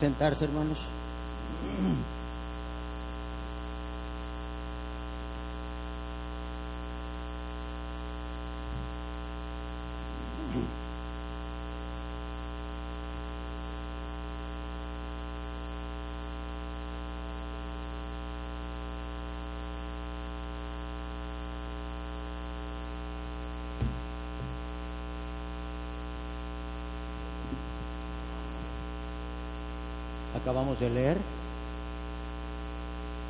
Sentarse, 0.00 0.46
hermanos. 0.46 0.78
De 30.80 30.90
leer 30.90 31.16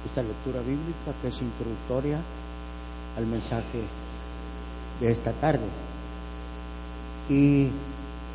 esta 0.07 0.23
lectura 0.23 0.61
bíblica 0.61 1.13
que 1.21 1.29
es 1.29 1.43
introductoria 1.43 2.19
al 3.19 3.27
mensaje 3.27 3.83
de 5.01 5.13
esta 5.13 5.33
tarde. 5.33 5.67
Y 7.29 7.69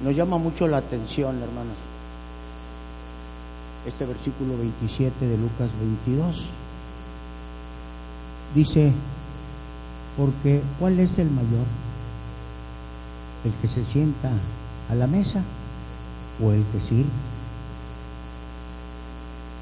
nos 0.02 0.16
llama 0.16 0.38
mucho 0.38 0.68
la 0.68 0.78
atención, 0.78 1.42
hermanos, 1.42 1.76
este 3.86 4.06
versículo 4.06 4.58
27 4.58 5.26
de 5.26 5.38
Lucas 5.38 5.70
22. 6.06 6.46
Dice, 8.54 8.92
porque 10.18 10.62
¿cuál 10.80 11.00
es 11.00 11.18
el 11.18 11.30
mayor? 11.30 11.66
¿El 13.44 13.54
que 13.62 13.68
se 13.68 13.86
sienta 13.86 14.32
a 14.90 14.96
la 14.96 15.08
mesa 15.08 15.42
o 16.44 16.52
el 16.52 16.64
que 16.66 16.80
sirve? 16.80 17.35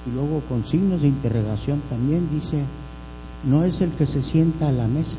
Y 0.06 0.12
luego 0.12 0.42
con 0.50 0.66
signos 0.66 1.02
de 1.02 1.08
interrogación 1.08 1.82
también 1.90 2.30
dice, 2.32 2.64
no 3.44 3.64
es 3.64 3.82
el 3.82 3.92
que 3.92 4.06
se 4.06 4.22
sienta 4.22 4.68
a 4.68 4.72
la 4.72 4.88
mesa, 4.88 5.18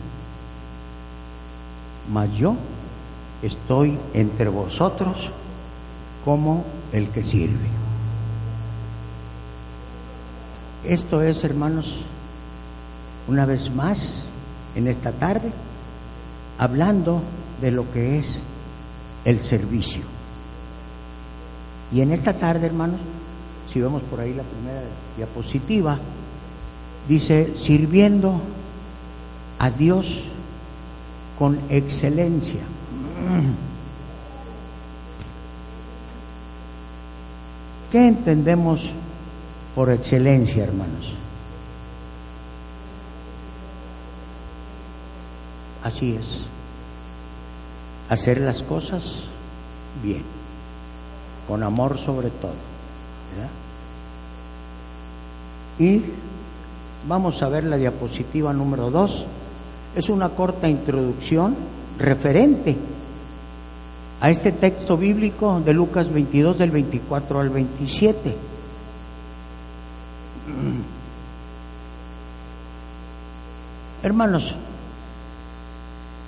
mas 2.12 2.32
yo 2.34 2.56
estoy 3.42 3.98
entre 4.12 4.48
vosotros 4.48 5.30
como 6.24 6.64
el 6.92 7.08
que 7.08 7.22
sirve. 7.22 7.68
Esto 10.84 11.22
es, 11.22 11.44
hermanos, 11.44 11.96
una 13.26 13.46
vez 13.46 13.74
más, 13.74 14.12
en 14.74 14.86
esta 14.86 15.12
tarde, 15.12 15.50
hablando 16.58 17.22
de 17.60 17.70
lo 17.70 17.90
que 17.90 18.18
es 18.18 18.38
el 19.24 19.40
servicio. 19.40 20.02
Y 21.90 22.02
en 22.02 22.12
esta 22.12 22.34
tarde, 22.34 22.66
hermanos, 22.66 23.00
si 23.72 23.80
vemos 23.80 24.02
por 24.02 24.20
ahí 24.20 24.34
la 24.34 24.42
primera 24.42 24.82
diapositiva, 25.16 25.98
dice, 27.08 27.56
sirviendo 27.56 28.40
a 29.58 29.70
Dios 29.70 30.24
con 31.38 31.58
excelencia. 31.68 32.60
¿Qué 37.92 38.08
entendemos 38.08 38.90
por 39.74 39.90
excelencia, 39.90 40.64
hermanos? 40.64 41.12
Así 45.84 46.16
es, 46.16 46.40
hacer 48.08 48.40
las 48.40 48.62
cosas 48.62 49.24
bien, 50.02 50.22
con 51.46 51.62
amor 51.62 51.98
sobre 51.98 52.30
todo. 52.30 52.73
Y 55.78 56.02
vamos 57.08 57.42
a 57.42 57.48
ver 57.48 57.64
la 57.64 57.76
diapositiva 57.76 58.52
número 58.52 58.90
2. 58.90 59.26
Es 59.96 60.08
una 60.08 60.28
corta 60.30 60.68
introducción 60.68 61.56
referente 61.98 62.76
a 64.20 64.30
este 64.30 64.52
texto 64.52 64.96
bíblico 64.96 65.60
de 65.60 65.74
Lucas 65.74 66.12
22 66.12 66.58
del 66.58 66.70
24 66.70 67.40
al 67.40 67.50
27. 67.50 68.34
Hermanos, 74.02 74.54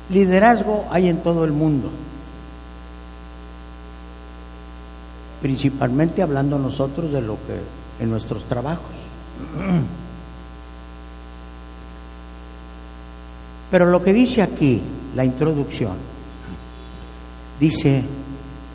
liderazgo 0.08 0.86
hay 0.90 1.08
en 1.08 1.18
todo 1.18 1.44
el 1.44 1.52
mundo, 1.52 1.90
principalmente 5.40 6.22
hablando 6.22 6.58
nosotros 6.58 7.12
de 7.12 7.22
lo 7.22 7.34
que 7.34 8.02
en 8.02 8.10
nuestros 8.10 8.44
trabajos. 8.44 8.94
Pero 13.70 13.86
lo 13.86 14.02
que 14.02 14.12
dice 14.12 14.42
aquí, 14.42 14.80
la 15.14 15.24
introducción, 15.24 15.96
dice 17.58 18.02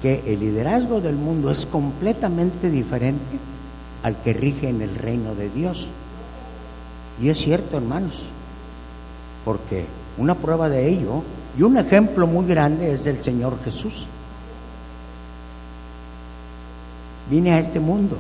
que 0.02 0.24
el 0.26 0.40
liderazgo 0.40 1.00
del 1.00 1.16
mundo 1.16 1.52
es 1.52 1.66
completamente 1.66 2.70
diferente 2.70 3.40
al 4.04 4.18
que 4.18 4.34
rige 4.34 4.70
en 4.70 4.82
el 4.82 4.96
reino 4.96 5.36
de 5.36 5.50
Dios. 5.50 5.88
Y 7.22 7.30
es 7.30 7.38
cierto, 7.38 7.78
hermanos, 7.78 8.22
porque 9.46 9.86
una 10.18 10.36
prueba 10.36 10.68
de 10.70 10.90
ello 10.90 11.24
y 11.58 11.62
un 11.62 11.78
ejemplo 11.78 12.28
muy 12.28 12.46
grande 12.46 12.94
es 12.94 13.04
del 13.04 13.24
Señor 13.24 13.58
Jesús. 13.64 14.08
Vine 17.32 17.54
a 17.54 17.60
este 17.60 17.80
mundo 17.80 18.18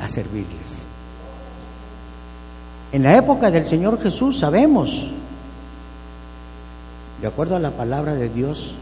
a 0.00 0.08
servirles. 0.08 0.66
En 2.90 3.04
la 3.04 3.16
época 3.16 3.52
del 3.52 3.64
Señor 3.64 4.02
Jesús 4.02 4.40
sabemos, 4.40 5.08
de 7.20 7.28
acuerdo 7.28 7.54
a 7.54 7.60
la 7.60 7.70
palabra 7.70 8.14
de 8.14 8.28
Dios, 8.28 8.74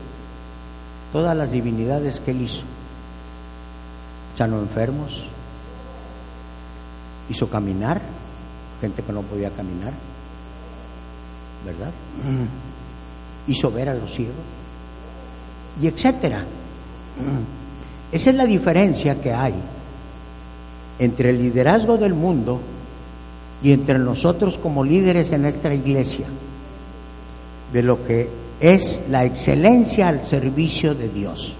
todas 1.13 1.37
las 1.37 1.51
divinidades 1.51 2.21
que 2.21 2.31
Él 2.31 2.41
hizo. 2.41 2.63
Sanó 4.35 4.59
enfermos, 4.61 5.27
hizo 7.29 7.47
caminar, 7.51 8.01
gente 8.81 9.03
que 9.03 9.13
no 9.13 9.21
podía 9.21 9.51
caminar, 9.51 9.93
¿verdad? 11.67 11.93
Hizo 13.47 13.71
ver 13.71 13.91
a 13.91 13.95
los 13.95 14.11
ciegos, 14.11 14.35
y 15.83 15.87
etcétera. 15.87 16.45
Esa 18.15 18.31
es 18.31 18.37
la 18.37 18.47
diferencia 18.47 19.21
que 19.21 19.33
hay 19.33 19.55
entre 21.01 21.31
el 21.31 21.39
liderazgo 21.39 21.99
del 21.99 22.15
mundo 22.15 22.61
y 23.61 23.73
entre 23.73 23.99
nosotros 23.99 24.57
como 24.57 24.85
líderes 24.85 25.33
en 25.33 25.45
esta 25.45 25.75
iglesia, 25.75 26.25
de 27.73 27.83
lo 27.83 28.07
que 28.07 28.29
es 28.61 29.05
la 29.11 29.25
excelencia 29.25 30.07
al 30.07 30.25
servicio 30.25 30.95
de 30.95 31.09
Dios. 31.09 31.55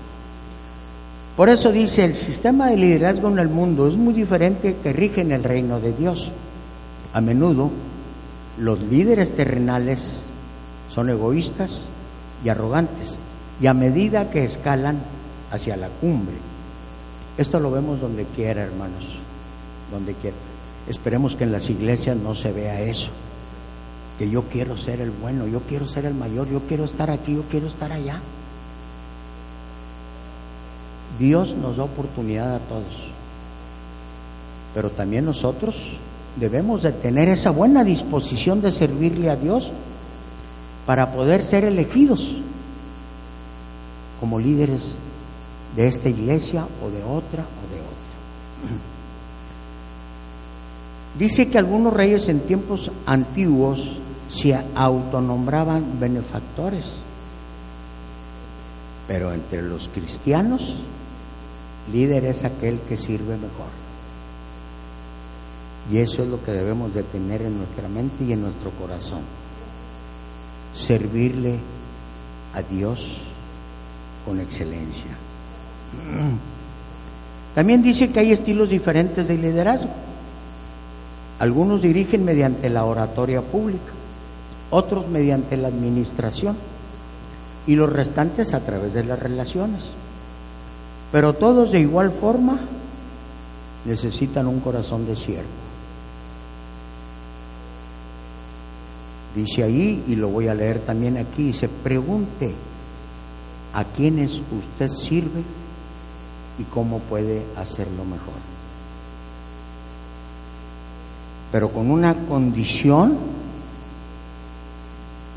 Por 1.37 1.49
eso 1.49 1.73
dice, 1.73 2.05
el 2.05 2.15
sistema 2.15 2.71
de 2.71 2.77
liderazgo 2.77 3.27
en 3.31 3.41
el 3.41 3.49
mundo 3.49 3.89
es 3.89 3.97
muy 3.97 4.15
diferente 4.15 4.77
que 4.81 4.93
rige 4.93 5.23
en 5.23 5.33
el 5.33 5.43
reino 5.43 5.81
de 5.81 5.93
Dios. 5.93 6.31
A 7.13 7.21
menudo 7.21 7.73
los 8.61 8.81
líderes 8.81 9.35
terrenales 9.35 10.21
son 10.89 11.11
egoístas 11.11 11.83
y 12.45 12.49
arrogantes, 12.49 13.19
y 13.61 13.67
a 13.67 13.75
medida 13.75 14.31
que 14.31 14.45
escalan 14.45 15.01
hacia 15.51 15.77
la 15.77 15.89
cumbre, 15.89 16.35
esto 17.37 17.59
lo 17.59 17.71
vemos 17.71 18.01
donde 18.01 18.25
quiera, 18.25 18.63
hermanos, 18.63 19.05
donde 19.91 20.15
quiera. 20.15 20.37
Esperemos 20.89 21.35
que 21.35 21.45
en 21.45 21.53
las 21.53 21.69
iglesias 21.69 22.17
no 22.17 22.35
se 22.35 22.53
vea 22.53 22.81
eso, 22.83 23.09
que 24.19 24.31
yo 24.31 24.45
quiero 24.45 24.77
ser 24.77 25.01
el 25.01 25.11
bueno, 25.11 25.47
yo 25.47 25.61
quiero 25.61 25.87
ser 25.87 26.05
el 26.05 26.15
mayor, 26.15 26.49
yo 26.49 26.61
quiero 26.61 26.85
estar 26.85 27.11
aquí, 27.11 27.35
yo 27.35 27.43
quiero 27.51 27.67
estar 27.67 27.93
allá. 27.93 28.21
Dios 31.19 31.55
nos 31.55 31.77
da 31.77 31.85
oportunidad 31.85 32.55
a 32.55 32.59
todos, 32.59 33.07
pero 34.75 34.91
también 34.91 35.25
nosotros 35.25 35.75
debemos 36.37 36.83
de 36.83 36.93
tener 36.93 37.29
esa 37.29 37.51
buena 37.51 37.85
disposición 37.85 38.61
de 38.61 38.73
servirle 38.73 39.31
a 39.31 39.37
Dios 39.37 39.71
para 40.87 41.13
poder 41.13 41.43
ser 41.43 41.65
elegidos 41.65 42.33
como 44.21 44.39
líderes 44.39 44.95
de 45.77 45.89
esta 45.89 46.09
iglesia 46.09 46.67
o 46.83 46.91
de 46.91 47.03
otra 47.03 47.43
o 47.43 47.73
de 47.73 47.81
otra. 47.81 48.75
Dice 51.19 51.49
que 51.49 51.59
algunos 51.59 51.93
reyes 51.93 52.29
en 52.29 52.41
tiempos 52.41 52.91
antiguos 53.07 53.99
se 54.29 54.59
autonombraban 54.75 56.01
benefactores, 56.01 56.93
pero 59.07 59.33
entre 59.33 59.63
los 59.63 59.89
cristianos, 59.89 60.77
líder 61.93 62.25
es 62.25 62.45
aquel 62.45 62.81
que 62.81 62.97
sirve 62.97 63.37
mejor. 63.37 63.85
Y 65.93 65.99
eso 65.99 66.23
es 66.23 66.29
lo 66.29 66.43
que 66.43 66.53
debemos 66.53 66.95
de 66.95 67.03
tener 67.03 67.43
en 67.43 67.59
nuestra 67.59 67.87
mente 67.89 68.25
y 68.25 68.33
en 68.33 68.41
nuestro 68.41 68.71
corazón. 68.71 69.21
Servirle 70.75 71.59
a 72.55 72.63
Dios 72.63 73.19
con 74.25 74.41
excelencia. 74.41 75.11
También 77.55 77.83
dice 77.83 78.11
que 78.11 78.21
hay 78.21 78.33
estilos 78.33 78.69
diferentes 78.69 79.29
de 79.29 79.37
liderazgo. 79.37 79.91
Algunos 81.39 81.83
dirigen 81.83 82.25
mediante 82.25 82.69
la 82.69 82.85
oratoria 82.85 83.43
pública, 83.43 83.93
otros 84.71 85.09
mediante 85.09 85.57
la 85.57 85.69
administración 85.69 86.57
y 87.67 87.77
los 87.77 87.93
restantes 87.93 88.55
a 88.55 88.61
través 88.61 88.95
de 88.95 89.05
las 89.05 89.19
relaciones. 89.19 89.83
Pero 91.13 91.35
todos 91.35 91.71
de 91.71 91.81
igual 91.81 92.11
forma 92.13 92.59
necesitan 93.85 94.47
un 94.47 94.61
corazón 94.61 95.07
de 95.07 95.17
siervo. 95.17 95.49
Dice 99.35 99.65
ahí, 99.65 100.05
y 100.09 100.15
lo 100.15 100.29
voy 100.29 100.49
a 100.49 100.55
leer 100.55 100.81
también 100.81 101.19
aquí, 101.19 101.53
se 101.53 101.69
pregunte 101.69 102.55
a 103.73 103.85
quienes 103.85 104.33
usted 104.33 104.89
sirve 104.89 105.43
y 106.59 106.65
cómo 106.65 106.99
puede 107.01 107.43
hacerlo 107.57 108.05
mejor. 108.05 108.35
Pero 111.53 111.71
con 111.71 111.91
una 111.91 112.15
condición 112.15 113.17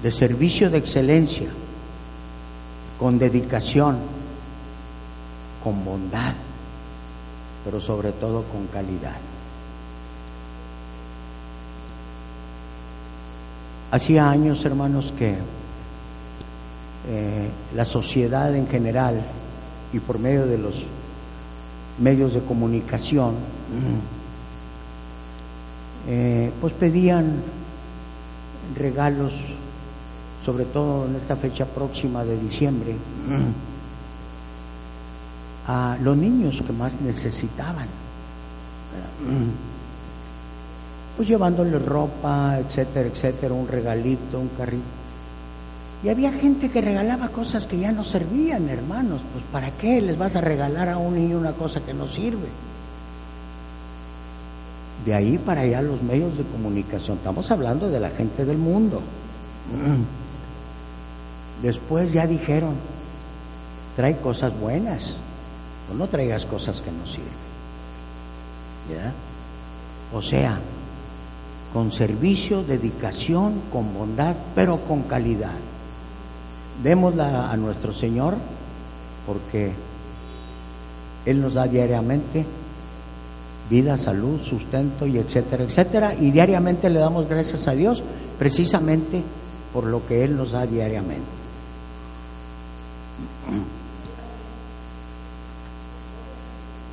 de 0.01 0.11
servicio 0.11 0.69
de 0.69 0.77
excelencia, 0.77 1.49
con 2.99 3.19
dedicación, 3.19 3.97
con 5.63 5.83
bondad, 5.83 6.33
pero 7.63 7.79
sobre 7.79 8.11
todo 8.13 8.43
con 8.43 8.67
calidad. 8.67 9.17
Hacía 13.91 14.29
años, 14.29 14.65
hermanos, 14.65 15.13
que 15.17 15.35
eh, 17.09 17.49
la 17.73 17.85
sociedad 17.85 18.53
en 18.53 18.67
general 18.67 19.21
y 19.93 19.99
por 19.99 20.19
medio 20.19 20.45
de 20.45 20.57
los 20.57 20.83
medios 21.99 22.33
de 22.33 22.41
comunicación, 22.41 23.35
eh, 26.07 26.51
pues 26.61 26.73
pedían 26.73 27.41
regalos, 28.75 29.33
sobre 30.45 30.65
todo 30.65 31.05
en 31.05 31.15
esta 31.15 31.35
fecha 31.35 31.65
próxima 31.65 32.23
de 32.23 32.37
diciembre, 32.37 32.95
a 35.67 35.97
los 36.01 36.15
niños 36.15 36.61
que 36.65 36.73
más 36.73 36.93
necesitaban. 37.01 37.87
Pues 41.15 41.27
llevándoles 41.27 41.83
ropa, 41.83 42.59
etcétera, 42.59 43.09
etcétera, 43.09 43.53
un 43.53 43.67
regalito, 43.67 44.39
un 44.39 44.49
carrito. 44.49 44.96
Y 46.03 46.09
había 46.09 46.31
gente 46.31 46.69
que 46.69 46.81
regalaba 46.81 47.29
cosas 47.29 47.65
que 47.65 47.79
ya 47.79 47.91
no 47.91 48.03
servían, 48.03 48.69
hermanos. 48.69 49.21
Pues 49.33 49.43
¿para 49.51 49.71
qué 49.71 49.99
les 49.99 50.17
vas 50.17 50.35
a 50.35 50.41
regalar 50.41 50.89
a 50.89 50.97
un 50.97 51.15
niño 51.15 51.37
una 51.37 51.53
cosa 51.53 51.81
que 51.81 51.93
no 51.93 52.07
sirve? 52.07 52.47
De 55.05 55.13
ahí 55.13 55.37
para 55.39 55.61
allá 55.61 55.81
los 55.81 56.03
medios 56.03 56.37
de 56.37 56.43
comunicación. 56.43 57.17
Estamos 57.17 57.49
hablando 57.49 57.89
de 57.89 57.99
la 57.99 58.09
gente 58.11 58.45
del 58.45 58.57
mundo. 58.57 59.01
Después 61.63 62.13
ya 62.13 62.27
dijeron, 62.27 62.75
trae 63.95 64.17
cosas 64.17 64.57
buenas, 64.59 65.15
o 65.91 65.95
no 65.95 66.07
traigas 66.07 66.45
cosas 66.45 66.81
que 66.81 66.91
no 66.91 67.07
sirven. 67.07 67.47
¿Ya? 68.93 69.13
O 70.15 70.21
sea, 70.21 70.59
con 71.73 71.91
servicio, 71.91 72.63
dedicación, 72.63 73.61
con 73.71 73.93
bondad, 73.93 74.35
pero 74.53 74.79
con 74.81 75.01
calidad. 75.03 75.55
Démosla 76.83 77.51
a 77.51 77.57
nuestro 77.57 77.93
Señor 77.93 78.35
porque 79.25 79.71
Él 81.25 81.41
nos 81.41 81.55
da 81.55 81.67
diariamente 81.67 82.45
vida, 83.69 83.97
salud, 83.97 84.39
sustento 84.41 85.05
y 85.05 85.17
etcétera, 85.17 85.63
etcétera. 85.63 86.13
Y 86.15 86.31
diariamente 86.31 86.89
le 86.89 86.99
damos 86.99 87.27
gracias 87.27 87.67
a 87.67 87.71
Dios 87.71 88.01
precisamente 88.39 89.21
por 89.73 89.85
lo 89.85 90.05
que 90.05 90.23
Él 90.23 90.37
nos 90.37 90.51
da 90.51 90.65
diariamente. 90.65 91.37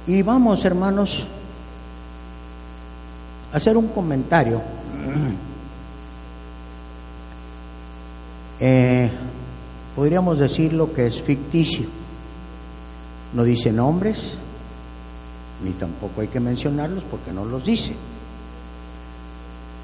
Y 0.06 0.22
vamos, 0.22 0.64
hermanos, 0.64 1.24
a 3.52 3.56
hacer 3.56 3.76
un 3.76 3.88
comentario. 3.88 4.60
Eh, 8.60 9.10
podríamos 9.94 10.38
decir 10.38 10.72
lo 10.72 10.92
que 10.92 11.06
es 11.06 11.20
ficticio. 11.20 11.86
No 13.32 13.44
dice 13.44 13.72
nombres, 13.72 14.30
ni 15.64 15.70
tampoco 15.72 16.20
hay 16.20 16.28
que 16.28 16.40
mencionarlos 16.40 17.04
porque 17.04 17.32
no 17.32 17.44
los 17.44 17.64
dice. 17.64 17.94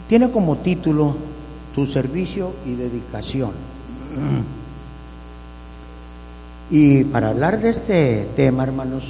Tiene 0.09 0.31
como 0.31 0.57
título 0.57 1.15
Tu 1.75 1.87
servicio 1.87 2.53
y 2.67 2.75
dedicación. 2.75 3.53
Y 6.71 7.05
para 7.05 7.29
hablar 7.29 7.61
de 7.61 7.71
este 7.71 8.29
tema, 8.37 8.63
hermanos, 8.65 9.05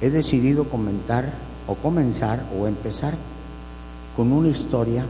he 0.00 0.10
decidido 0.10 0.64
comentar 0.64 1.32
o 1.66 1.74
comenzar 1.74 2.44
o 2.56 2.66
empezar 2.66 3.14
con 4.16 4.32
una 4.32 4.48
historia 4.48 5.04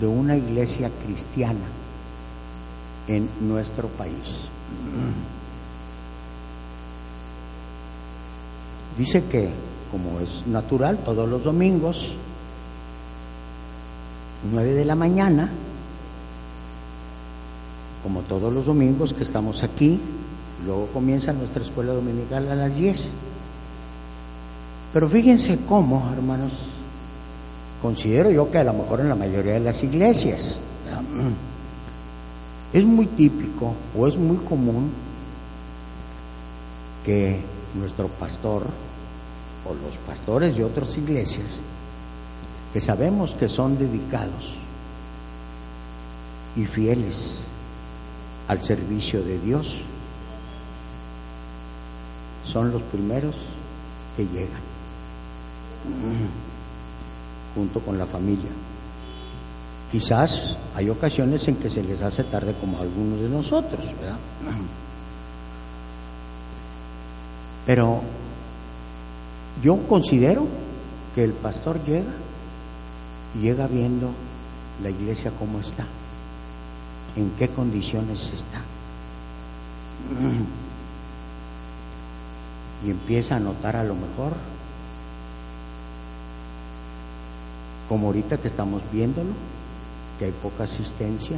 de 0.00 0.06
una 0.06 0.36
iglesia 0.36 0.90
cristiana 1.04 1.83
en 3.08 3.28
nuestro 3.40 3.88
país. 3.88 4.48
Dice 8.98 9.24
que, 9.24 9.50
como 9.90 10.20
es 10.20 10.46
natural, 10.46 10.98
todos 10.98 11.28
los 11.28 11.42
domingos, 11.42 12.08
9 14.52 14.72
de 14.72 14.84
la 14.84 14.94
mañana, 14.94 15.50
como 18.02 18.20
todos 18.22 18.52
los 18.52 18.66
domingos 18.66 19.12
que 19.14 19.24
estamos 19.24 19.62
aquí, 19.62 19.98
luego 20.64 20.86
comienza 20.92 21.32
nuestra 21.32 21.62
escuela 21.62 21.92
dominical 21.92 22.50
a 22.50 22.54
las 22.54 22.74
10. 22.74 23.08
Pero 24.92 25.08
fíjense 25.08 25.58
cómo, 25.68 26.08
hermanos, 26.12 26.52
considero 27.82 28.30
yo 28.30 28.50
que 28.50 28.58
a 28.58 28.64
lo 28.64 28.74
mejor 28.74 29.00
en 29.00 29.08
la 29.08 29.16
mayoría 29.16 29.54
de 29.54 29.60
las 29.60 29.82
iglesias, 29.82 30.56
es 32.74 32.84
muy 32.84 33.06
típico 33.06 33.72
o 33.96 34.08
es 34.08 34.16
muy 34.16 34.36
común 34.38 34.90
que 37.04 37.40
nuestro 37.74 38.08
pastor 38.08 38.66
o 39.64 39.74
los 39.74 39.96
pastores 39.98 40.56
de 40.56 40.64
otras 40.64 40.96
iglesias, 40.98 41.58
que 42.72 42.80
sabemos 42.80 43.34
que 43.34 43.48
son 43.48 43.78
dedicados 43.78 44.56
y 46.56 46.64
fieles 46.64 47.34
al 48.48 48.60
servicio 48.60 49.22
de 49.22 49.38
Dios, 49.38 49.76
son 52.44 52.72
los 52.72 52.82
primeros 52.82 53.36
que 54.16 54.24
llegan, 54.24 54.60
junto 57.54 57.78
con 57.78 57.98
la 57.98 58.06
familia. 58.06 58.50
Quizás 59.94 60.56
hay 60.74 60.90
ocasiones 60.90 61.46
en 61.46 61.54
que 61.54 61.70
se 61.70 61.80
les 61.80 62.02
hace 62.02 62.24
tarde 62.24 62.52
como 62.60 62.80
algunos 62.80 63.20
de 63.20 63.28
nosotros, 63.28 63.80
¿verdad? 64.00 64.18
Pero 67.64 68.00
yo 69.62 69.78
considero 69.86 70.48
que 71.14 71.22
el 71.22 71.32
pastor 71.32 71.78
llega 71.84 72.10
y 73.36 73.42
llega 73.42 73.68
viendo 73.68 74.10
la 74.82 74.90
iglesia 74.90 75.30
cómo 75.38 75.60
está, 75.60 75.84
en 77.14 77.30
qué 77.38 77.50
condiciones 77.50 78.32
está. 78.34 78.62
Y 82.84 82.90
empieza 82.90 83.36
a 83.36 83.38
notar 83.38 83.76
a 83.76 83.84
lo 83.84 83.94
mejor, 83.94 84.32
como 87.88 88.08
ahorita 88.08 88.38
que 88.38 88.48
estamos 88.48 88.82
viéndolo, 88.90 89.30
que 90.18 90.26
hay 90.26 90.32
poca 90.32 90.64
asistencia. 90.64 91.36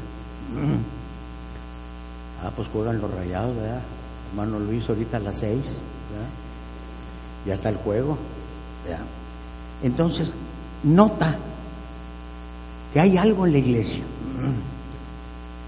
Ah, 2.43 2.51
pues 2.55 2.69
juegan 2.69 3.01
los 3.01 3.11
rayados, 3.11 3.57
¿verdad? 3.57 3.81
Hermano 4.31 4.59
Luis, 4.59 4.89
ahorita 4.89 5.17
a 5.17 5.21
las 5.21 5.39
seis, 5.39 5.65
¿verdad? 6.11 6.29
Ya 7.47 7.55
está 7.55 7.69
el 7.69 7.77
juego, 7.77 8.19
¿verdad? 8.85 9.05
Entonces, 9.83 10.33
nota 10.83 11.37
que 12.93 13.01
hay 13.01 13.17
algo 13.17 13.47
en 13.47 13.53
la 13.53 13.59
iglesia. 13.59 14.03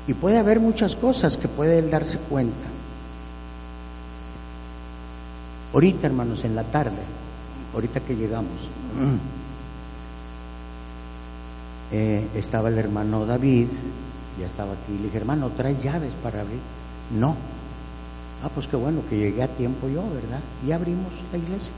Y 0.07 0.15
puede 0.15 0.39
haber 0.39 0.61
muchas 0.61 0.97
cosas 0.97 1.37
que 1.37 1.49
puede 1.49 1.79
él 1.79 1.91
darse 1.91 2.19
cuenta. 2.19 2.67
Ahorita, 5.73 6.07
hermanos, 6.07 6.45
en 6.45 6.55
la 6.55 6.65
tarde, 6.65 7.03
ahorita 7.75 8.01
que 8.01 8.17
llegamos, 8.17 8.53
eh, 11.93 12.27
estaba 12.35 12.69
el 12.69 12.79
hermano 12.79 13.27
David, 13.27 13.69
ya 14.39 14.47
estaba 14.47 14.73
aquí, 14.73 14.97
le 14.97 15.05
dije, 15.05 15.19
hermano, 15.19 15.51
¿traes 15.51 15.83
llaves 15.83 16.13
para 16.23 16.41
abrir? 16.43 16.61
No, 17.19 17.37
Ah, 18.43 18.49
pues 18.55 18.69
qué 18.69 18.77
bueno 18.77 19.03
que 19.09 19.17
llegué 19.17 19.43
a 19.43 19.49
tiempo 19.49 19.89
yo, 19.89 20.03
¿verdad? 20.15 20.41
Y 20.67 20.71
abrimos 20.71 21.13
la 21.33 21.39
iglesia. 21.39 21.71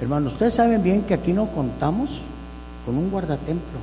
Hermanos, 0.00 0.32
ustedes 0.32 0.54
saben 0.54 0.82
bien 0.82 1.02
que 1.02 1.14
aquí 1.14 1.32
no 1.32 1.46
contamos 1.46 2.20
con 2.84 2.96
un 2.96 3.08
guardatemplo. 3.10 3.78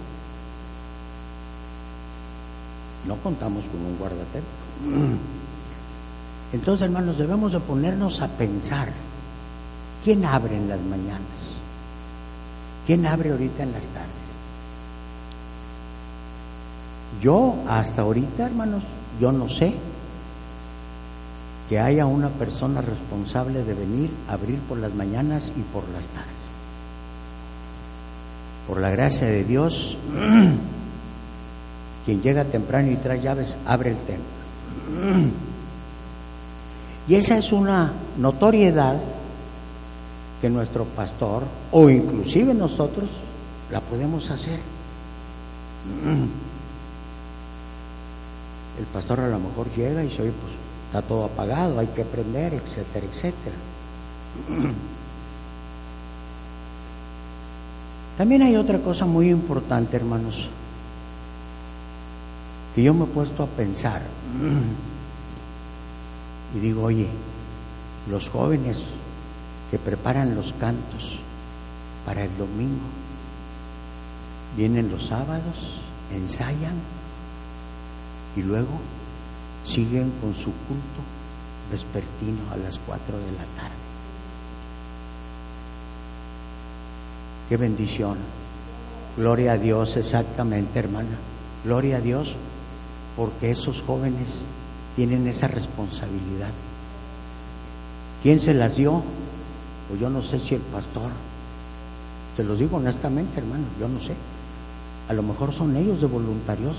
No 3.07 3.15
contamos 3.17 3.63
con 3.65 3.85
un 3.85 3.97
guardatemplo. 3.97 4.51
Entonces, 6.53 6.85
hermanos, 6.85 7.17
debemos 7.17 7.53
de 7.53 7.59
ponernos 7.59 8.21
a 8.21 8.27
pensar, 8.27 8.89
¿quién 10.03 10.25
abre 10.25 10.57
en 10.57 10.67
las 10.67 10.81
mañanas? 10.81 11.21
¿Quién 12.85 13.05
abre 13.05 13.31
ahorita 13.31 13.63
en 13.63 13.71
las 13.71 13.85
tardes? 13.88 14.25
Yo 17.22 17.55
hasta 17.67 18.01
ahorita, 18.01 18.45
hermanos, 18.45 18.84
yo 19.19 19.31
no 19.31 19.50
sé 19.50 19.74
que 21.69 21.79
haya 21.79 22.05
una 22.05 22.29
persona 22.29 22.81
responsable 22.81 23.63
de 23.63 23.74
venir 23.74 24.12
a 24.29 24.34
abrir 24.34 24.60
por 24.60 24.77
las 24.77 24.93
mañanas 24.93 25.51
y 25.55 25.62
por 25.62 25.84
las 25.89 26.05
tardes. 26.07 26.34
Por 28.67 28.81
la 28.81 28.89
gracia 28.91 29.27
de 29.27 29.43
Dios, 29.43 29.98
quien 32.05 32.22
llega 32.22 32.43
temprano 32.45 32.91
y 32.91 32.98
trae 32.98 33.22
llaves, 33.22 33.55
abre 33.65 33.91
el 33.91 33.98
templo. 33.98 34.25
Y 37.07 37.15
esa 37.15 37.38
es 37.38 37.51
una 37.51 37.93
notoriedad 38.17 39.00
que 40.41 40.50
nuestro 40.50 40.86
pastor 40.86 41.43
o 41.72 41.89
inclusive 41.89 42.53
nosotros 42.53 43.10
la 43.72 43.81
podemos 43.81 44.29
hacer. 44.29 44.60
El 48.77 48.86
pastor 48.86 49.22
a 49.22 49.29
lo 49.29 49.39
mejor 49.39 49.67
llega 49.75 50.03
y 50.03 50.08
dice, 50.10 50.22
oye, 50.24 50.32
pues 50.32 50.53
está 50.88 51.01
todo 51.01 51.25
apagado, 51.25 51.79
hay 51.79 51.88
que 51.88 52.03
prender, 52.03 52.53
etcétera, 52.53 53.05
etcétera. 53.05 53.55
También 58.17 58.41
hay 58.44 58.55
otra 58.55 58.79
cosa 58.79 59.05
muy 59.05 59.29
importante, 59.29 59.98
hermanos, 59.98 60.48
que 62.74 62.84
yo 62.84 62.94
me 62.94 63.05
he 63.05 63.08
puesto 63.08 63.44
a 63.44 63.48
pensar. 63.48 64.01
Y 66.55 66.60
digo, 66.60 66.84
oye, 66.84 67.08
los 68.10 68.29
jóvenes 68.29 68.82
que 69.70 69.77
preparan 69.77 70.36
los 70.36 70.53
cantos 70.53 71.20
para 72.05 72.24
el 72.24 72.38
domingo, 72.38 72.86
vienen 74.55 74.89
los 74.89 75.08
sábados, 75.08 75.82
ensayan 76.13 76.75
y 78.36 78.42
luego 78.42 78.80
siguen 79.65 80.12
con 80.22 80.34
su 80.34 80.46
culto 80.46 81.01
vespertino 81.72 82.42
a 82.51 82.58
las 82.58 82.77
cuatro 82.80 83.18
de 83.18 83.32
la 83.32 83.46
tarde. 83.56 83.75
Qué 87.50 87.58
bendición. 87.58 88.18
Gloria 89.18 89.54
a 89.54 89.58
Dios, 89.58 89.96
exactamente, 89.98 90.80
hermana. 90.80 91.18
Gloria 91.63 91.98
a 91.98 92.01
Dios, 92.01 92.36
porque 93.15 93.51
esos 93.51 93.82
jóvenes 93.82 94.42
tienen 94.96 95.27
esa 95.27 95.48
responsabilidad. 95.48 96.51
¿Quién 98.22 98.39
se 98.39 98.54
las 98.54 98.75
dio? 98.75 99.04
Pues 99.88 100.00
yo 100.00 100.10
no 100.10 100.22
sé 100.22 100.39
si 100.39 100.56
el 100.56 100.62
pastor. 100.62 101.12
Se 102.36 102.44
los 102.44 102.60
digo 102.60 102.77
honestamente, 102.77 103.39
hermano, 103.39 103.65
yo 103.80 103.88
no 103.88 104.00
sé. 104.00 104.15
A 105.08 105.13
lo 105.13 105.24
mejor 105.24 105.54
son 105.54 105.77
ellos 105.77 106.01
de 106.01 106.08
voluntarios 106.08 106.75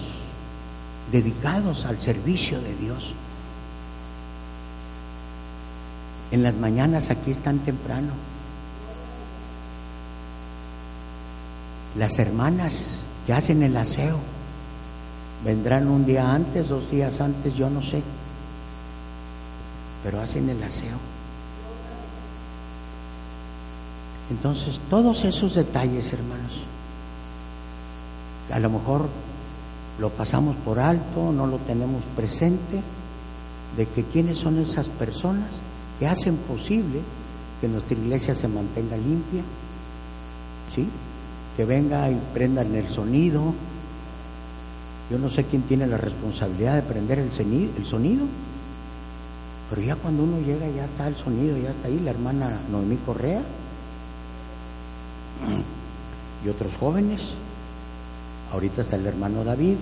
dedicados 1.10 1.84
al 1.84 2.00
servicio 2.00 2.60
de 2.60 2.74
Dios. 2.76 3.12
En 6.30 6.42
las 6.42 6.54
mañanas 6.54 7.10
aquí 7.10 7.30
están 7.30 7.58
temprano. 7.60 8.12
Las 11.96 12.18
hermanas 12.18 12.84
que 13.26 13.32
hacen 13.32 13.62
el 13.62 13.76
aseo 13.76 14.18
vendrán 15.44 15.88
un 15.88 16.04
día 16.04 16.34
antes, 16.34 16.68
dos 16.68 16.90
días 16.90 17.20
antes, 17.20 17.54
yo 17.54 17.70
no 17.70 17.82
sé, 17.82 18.02
pero 20.02 20.20
hacen 20.20 20.48
el 20.48 20.62
aseo. 20.62 20.98
Entonces, 24.30 24.80
todos 24.90 25.24
esos 25.24 25.54
detalles, 25.54 26.12
hermanos, 26.12 26.52
a 28.52 28.58
lo 28.58 28.70
mejor 28.70 29.08
lo 29.98 30.10
pasamos 30.10 30.56
por 30.56 30.78
alto, 30.78 31.32
no 31.32 31.46
lo 31.46 31.58
tenemos 31.58 32.02
presente, 32.14 32.82
de 33.76 33.86
que 33.86 34.04
quiénes 34.04 34.38
son 34.38 34.58
esas 34.58 34.88
personas 34.88 35.48
que 35.98 36.06
hacen 36.06 36.36
posible 36.36 37.00
que 37.60 37.68
nuestra 37.68 37.96
iglesia 37.96 38.34
se 38.34 38.48
mantenga 38.48 38.96
limpia, 38.96 39.42
¿sí? 40.74 40.86
Que 41.56 41.64
venga 41.64 42.10
y 42.10 42.20
prendan 42.34 42.74
el 42.74 42.88
sonido. 42.88 43.54
Yo 45.10 45.18
no 45.18 45.30
sé 45.30 45.44
quién 45.44 45.62
tiene 45.62 45.86
la 45.86 45.96
responsabilidad 45.96 46.74
de 46.74 46.82
prender 46.82 47.18
el 47.18 47.30
el 47.30 47.86
sonido, 47.86 48.26
pero 49.70 49.82
ya 49.82 49.96
cuando 49.96 50.24
uno 50.24 50.38
llega 50.40 50.68
ya 50.68 50.84
está 50.84 51.08
el 51.08 51.16
sonido, 51.16 51.56
ya 51.56 51.70
está 51.70 51.88
ahí 51.88 52.00
la 52.00 52.10
hermana 52.10 52.60
Noemí 52.70 52.96
Correa 53.06 53.42
y 56.44 56.48
otros 56.48 56.76
jóvenes 56.76 57.34
ahorita 58.52 58.82
está 58.82 58.96
el 58.96 59.06
hermano 59.06 59.44
David. 59.44 59.76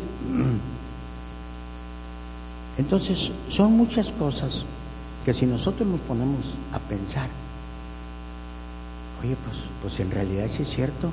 Entonces, 2.76 3.30
son 3.48 3.72
muchas 3.72 4.10
cosas 4.12 4.64
que 5.24 5.32
si 5.32 5.46
nosotros 5.46 5.88
nos 5.88 6.00
ponemos 6.00 6.54
a 6.72 6.78
pensar, 6.78 7.28
oye, 9.22 9.36
pues, 9.44 9.56
pues 9.80 10.00
en 10.00 10.10
realidad 10.10 10.46
sí 10.48 10.62
es 10.62 10.68
cierto, 10.68 11.10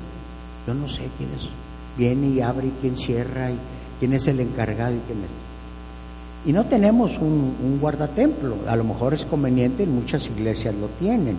yo 0.66 0.74
no 0.74 0.88
sé 0.88 1.08
quién 1.16 1.30
es, 1.34 1.48
viene 1.96 2.28
y 2.28 2.40
abre 2.40 2.66
y 2.66 2.74
quién 2.80 2.96
cierra 2.96 3.50
y 3.50 3.58
quién 3.98 4.12
es 4.12 4.26
el 4.26 4.40
encargado 4.40 4.94
y 4.94 5.00
quién 5.06 5.18
es. 5.22 5.30
Y 6.44 6.52
no 6.52 6.66
tenemos 6.66 7.16
un, 7.18 7.78
guardatemplo, 7.80 8.56
a 8.66 8.74
lo 8.74 8.82
mejor 8.82 9.14
es 9.14 9.24
conveniente, 9.24 9.84
en 9.84 9.94
muchas 9.94 10.26
iglesias 10.26 10.74
lo 10.74 10.88
tienen. 10.88 11.36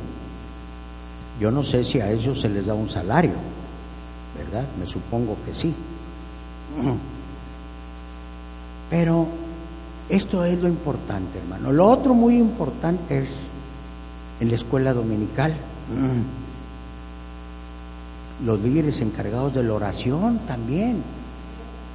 Yo 1.39 1.51
no 1.51 1.63
sé 1.63 1.83
si 1.83 1.99
a 1.99 2.09
ellos 2.09 2.39
se 2.39 2.47
les 2.47 2.65
da 2.65 2.73
un 2.73 2.89
salario, 2.89 3.33
¿verdad? 4.37 4.65
Me 4.79 4.87
supongo 4.87 5.35
que 5.45 5.53
sí. 5.53 5.73
Pero 8.89 9.27
esto 10.09 10.45
es 10.45 10.61
lo 10.61 10.67
importante, 10.67 11.39
hermano. 11.39 11.71
Lo 11.71 11.89
otro 11.89 12.13
muy 12.13 12.37
importante 12.37 13.23
es 13.23 13.29
en 14.39 14.49
la 14.49 14.55
escuela 14.55 14.93
dominical. 14.93 15.55
Los 18.45 18.59
líderes 18.59 18.99
encargados 18.99 19.53
de 19.53 19.63
la 19.63 19.73
oración 19.73 20.39
también. 20.47 21.01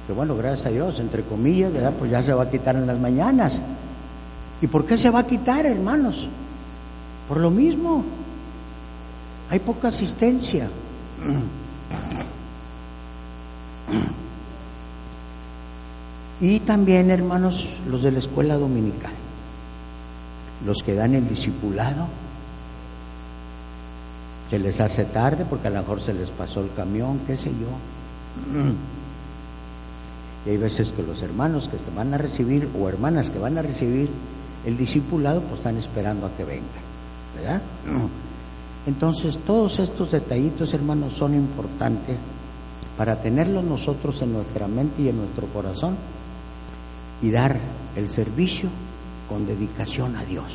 Que 0.07 0.13
bueno, 0.13 0.35
gracias 0.35 0.67
a 0.67 0.69
Dios, 0.71 0.99
entre 0.99 1.23
comillas. 1.23 1.71
Pues 1.97 2.11
ya 2.11 2.23
se 2.23 2.33
va 2.33 2.43
a 2.43 2.49
quitar 2.49 2.75
en 2.75 2.87
las 2.87 2.99
mañanas. 2.99 3.61
¿Y 4.61 4.67
por 4.67 4.85
qué 4.85 4.97
se 4.97 5.09
va 5.09 5.19
a 5.19 5.27
quitar, 5.27 5.65
hermanos? 5.65 6.27
Por 7.27 7.39
lo 7.39 7.49
mismo. 7.49 8.03
Hay 9.51 9.59
poca 9.59 9.87
asistencia. 9.89 10.67
Y 16.41 16.61
también, 16.61 17.11
hermanos, 17.11 17.67
los 17.87 18.01
de 18.01 18.11
la 18.11 18.19
escuela 18.19 18.55
dominical, 18.55 19.11
los 20.65 20.81
que 20.83 20.95
dan 20.95 21.13
el 21.15 21.27
discipulado, 21.27 22.07
se 24.49 24.57
les 24.57 24.79
hace 24.79 25.05
tarde 25.05 25.45
porque 25.47 25.67
a 25.67 25.71
lo 25.71 25.81
mejor 25.81 26.01
se 26.01 26.13
les 26.13 26.31
pasó 26.31 26.61
el 26.61 26.71
camión, 26.73 27.19
qué 27.27 27.37
sé 27.37 27.49
yo. 27.49 27.67
Y 30.45 30.51
hay 30.51 30.57
veces 30.57 30.93
que 30.93 31.03
los 31.03 31.21
hermanos 31.21 31.67
que 31.67 31.77
van 31.93 32.13
a 32.13 32.17
recibir 32.17 32.69
o 32.79 32.87
hermanas 32.87 33.29
que 33.29 33.37
van 33.37 33.57
a 33.57 33.61
recibir 33.61 34.09
el 34.65 34.77
discipulado, 34.77 35.41
pues 35.41 35.55
están 35.55 35.75
esperando 35.75 36.25
a 36.25 36.31
que 36.31 36.45
vengan, 36.45 36.63
¿verdad? 37.35 37.61
Entonces, 38.87 39.37
todos 39.45 39.79
estos 39.79 40.11
detallitos, 40.11 40.73
hermanos, 40.73 41.13
son 41.13 41.35
importantes 41.35 42.15
para 42.97 43.17
tenerlos 43.17 43.65
nosotros 43.65 44.21
en 44.21 44.31
nuestra 44.31 44.69
mente 44.69 45.01
y 45.01 45.09
en 45.09 45.17
nuestro 45.17 45.45
corazón 45.47 45.97
y 47.21 47.31
dar 47.31 47.57
el 47.95 48.09
servicio 48.09 48.69
con 49.27 49.45
dedicación 49.45 50.15
a 50.15 50.23
Dios. 50.25 50.45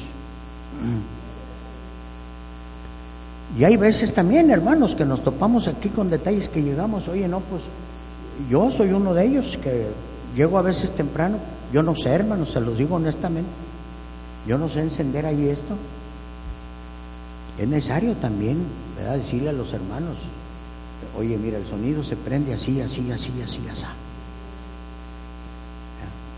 Y 3.59 3.65
hay 3.65 3.77
veces 3.77 4.13
también, 4.13 4.51
hermanos, 4.51 4.95
que 4.95 5.05
nos 5.05 5.23
topamos 5.23 5.69
aquí 5.69 5.89
con 5.89 6.11
detalles 6.11 6.49
que 6.49 6.63
llegamos, 6.63 7.07
oye, 7.09 7.29
no, 7.29 7.41
pues 7.41 7.63
yo 8.51 8.71
soy 8.71 8.91
uno 8.93 9.15
de 9.15 9.27
ellos 9.27 9.59
que 9.63 9.87
llego 10.35 10.59
a 10.59 10.63
veces 10.63 10.91
temprano, 10.95 11.39
yo 11.73 11.83
no 11.83 11.95
sé, 11.97 12.09
hermanos, 12.09 12.51
se 12.51 12.61
los 12.61 12.77
digo 12.77 12.97
honestamente, 12.97 13.51
yo 14.47 14.59
no 14.59 14.69
sé 14.69 14.81
encender 14.81 15.27
ahí 15.27 15.49
esto. 15.49 15.77
Es 17.59 17.69
necesario 17.69 18.15
también. 18.15 18.59
Decirle 18.99 19.51
a 19.51 19.53
los 19.53 19.73
hermanos, 19.73 20.17
oye, 21.17 21.37
mira, 21.37 21.59
el 21.59 21.67
sonido 21.67 22.03
se 22.03 22.17
prende 22.17 22.55
así, 22.55 22.81
así, 22.81 23.11
así, 23.11 23.31
así, 23.43 23.61
así. 23.71 23.85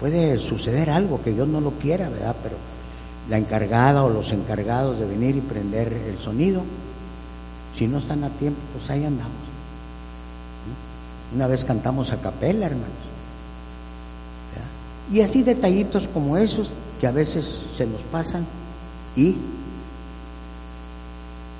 Puede 0.01 0.39
suceder 0.39 0.91
algo 0.91 1.23
que 1.23 1.33
Dios 1.33 1.49
no 1.49 1.61
lo 1.61 1.73
quiera, 1.73 2.09
¿verdad? 2.09 2.37
Pero 2.43 2.57
la 3.31 3.39
encargada 3.39 4.05
o 4.05 4.11
los 4.11 4.31
encargados 4.31 4.99
de 4.99 5.07
venir 5.07 5.37
y 5.37 5.41
prender 5.41 5.93
el 5.93 6.19
sonido. 6.19 6.63
Si 7.77 7.87
no 7.87 7.99
están 7.99 8.25
a 8.25 8.31
tiempo, 8.31 8.61
pues 8.75 8.89
ahí 8.91 9.05
andamos. 9.05 9.33
Una 11.35 11.47
vez 11.47 11.65
cantamos 11.65 12.11
a 12.13 12.17
capela, 12.17 12.67
hermanos. 12.67 12.91
Y 15.13 15.21
así 15.21 15.43
detallitos 15.43 16.09
como 16.09 16.37
esos 16.37 16.71
que 17.01 17.07
a 17.07 17.13
veces 17.13 17.47
se 17.77 17.87
nos 17.87 18.01
pasan 18.03 18.45
y 19.15 19.37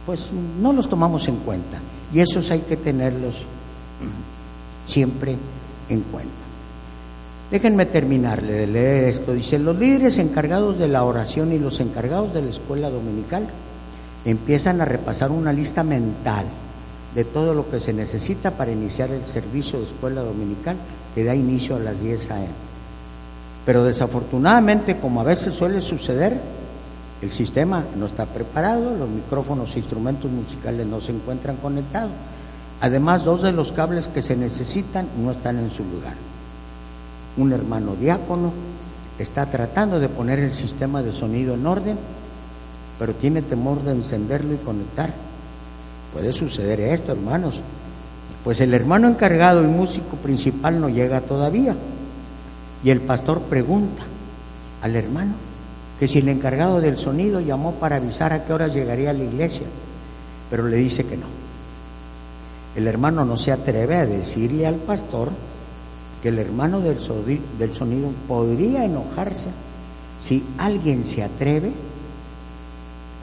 pues 0.05 0.31
no 0.61 0.73
los 0.73 0.89
tomamos 0.89 1.27
en 1.29 1.37
cuenta. 1.37 1.79
Y 2.13 2.21
esos 2.21 2.51
hay 2.51 2.61
que 2.61 2.77
tenerlos 2.77 3.35
siempre 4.87 5.37
en 5.89 6.01
cuenta. 6.03 6.46
Déjenme 7.51 7.87
terminarle 7.87 8.53
de 8.53 8.67
leer 8.67 9.05
esto. 9.05 9.33
Dice, 9.33 9.59
los 9.59 9.79
líderes 9.79 10.19
encargados 10.19 10.79
de 10.79 10.89
la 10.89 11.05
oración 11.05 11.53
y 11.53 11.59
los 11.59 11.79
encargados 11.79 12.35
de 12.35 12.43
la 12.43 12.51
escuela 12.51 12.91
dominical 12.91 13.47
empiezan 14.25 14.81
a 14.81 14.85
repasar 14.85 15.31
una 15.31 15.53
lista 15.53 15.85
mental 15.85 16.45
de 17.15 17.25
todo 17.25 17.55
lo 17.55 17.71
que 17.71 17.79
se 17.79 17.93
necesita 17.93 18.51
para 18.51 18.73
iniciar 18.73 19.11
el 19.11 19.25
servicio 19.27 19.79
de 19.79 19.87
escuela 19.87 20.23
dominical 20.23 20.77
que 21.15 21.25
da 21.25 21.35
inicio 21.35 21.77
a 21.77 21.79
las 21.79 22.01
10 22.01 22.31
a.m. 22.33 22.49
Pero 23.65 23.85
desafortunadamente, 23.85 24.97
como 24.97 25.21
a 25.21 25.25
veces 25.25 25.55
suele 25.55 25.81
suceder, 25.81 26.39
el 27.23 27.31
sistema 27.31 27.85
no 27.97 28.07
está 28.07 28.27
preparado, 28.27 28.95
los 28.97 29.09
micrófonos 29.09 29.75
e 29.75 29.79
instrumentos 29.79 30.31
musicales 30.31 30.87
no 30.87 31.01
se 31.01 31.13
encuentran 31.13 31.57
conectados. 31.57 32.11
Además, 32.81 33.25
dos 33.25 33.43
de 33.43 33.53
los 33.53 33.73
cables 33.73 34.09
que 34.09 34.21
se 34.21 34.37
necesitan 34.37 35.09
no 35.23 35.31
están 35.31 35.59
en 35.59 35.71
su 35.71 35.85
lugar. 35.85 36.26
Un 37.37 37.53
hermano 37.53 37.95
diácono 37.95 38.53
está 39.19 39.47
tratando 39.47 39.99
de 39.99 40.09
poner 40.09 40.39
el 40.39 40.53
sistema 40.53 41.03
de 41.03 41.13
sonido 41.13 41.55
en 41.55 41.67
orden, 41.67 41.97
pero 42.99 43.15
tiene 43.15 43.43
temor 43.43 43.83
de 43.83 43.93
encenderlo 43.93 44.55
y 44.55 44.59
conectar. 44.59 45.13
Puede 46.13 46.33
suceder 46.33 46.81
esto, 46.81 47.13
hermanos. 47.13 47.61
Pues 48.45 48.61
el 48.61 48.73
hermano 48.75 49.09
encargado 49.09 49.63
y 49.63 49.67
músico 49.67 50.17
principal 50.17 50.81
no 50.81 50.89
llega 50.89 51.21
todavía. 51.21 51.75
Y 52.85 52.91
el 52.91 53.01
pastor 53.01 53.41
pregunta 53.43 54.03
al 54.83 54.97
hermano 54.97 55.35
que 55.99 56.09
si 56.09 56.19
el 56.19 56.29
encargado 56.29 56.81
del 56.81 56.99
sonido 56.99 57.41
llamó 57.41 57.73
para 57.73 57.97
avisar 57.97 58.33
a 58.33 58.45
qué 58.45 58.53
hora 58.53 58.69
llegaría 58.69 59.11
a 59.11 59.15
la 59.15 59.25
iglesia, 59.25 59.67
pero 60.51 60.69
le 60.69 60.77
dice 60.77 61.05
que 61.05 61.17
no. 61.17 61.27
El 62.77 62.87
hermano 62.87 63.25
no 63.25 63.37
se 63.37 63.53
atreve 63.53 63.97
a 63.97 64.07
decirle 64.07 64.67
al 64.67 64.77
pastor 64.77 65.31
que 66.27 66.31
el 66.31 66.41
hermano 66.41 66.81
del, 66.81 66.99
del 67.57 67.73
sonido 67.73 68.11
podría 68.27 68.85
enojarse 68.85 69.47
si 70.27 70.43
alguien 70.59 71.05
se 71.05 71.23
atreve 71.23 71.71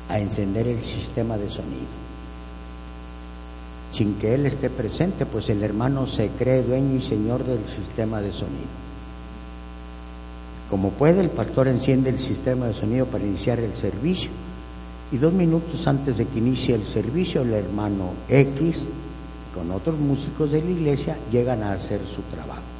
a 0.08 0.20
encender 0.20 0.68
el 0.68 0.82
sistema 0.82 1.38
de 1.38 1.50
sonido 1.50 2.04
sin 3.92 4.16
que 4.16 4.36
él 4.36 4.46
esté 4.46 4.70
presente, 4.70 5.26
pues 5.26 5.50
el 5.50 5.64
hermano 5.64 6.08
se 6.08 6.30
cree 6.30 6.64
dueño 6.64 6.96
y 6.96 7.02
señor 7.02 7.44
del 7.44 7.60
sistema 7.68 8.22
de 8.22 8.32
sonido. 8.32 8.72
Como 10.70 10.92
puede, 10.92 11.20
el 11.20 11.30
pastor 11.30 11.68
enciende 11.68 12.10
el 12.10 12.20
sistema 12.20 12.68
de 12.68 12.74
sonido 12.74 13.06
para 13.08 13.26
iniciar 13.26 13.60
el 13.60 13.74
servicio 13.74 14.32
y 15.12 15.18
dos 15.18 15.34
minutos 15.34 15.86
antes 15.88 16.20
de 16.20 16.26
que 16.26 16.40
inicie 16.40 16.74
el 16.74 16.86
servicio, 16.86 17.42
el 17.42 17.52
hermano 17.52 18.14
X 18.30 18.86
con 19.54 19.72
otros 19.72 20.00
músicos 20.00 20.52
de 20.52 20.62
la 20.64 20.72
iglesia 20.72 21.18
llegan 21.30 21.64
a 21.64 21.74
hacer 21.74 22.00
su 22.08 22.22
trabajo. 22.34 22.73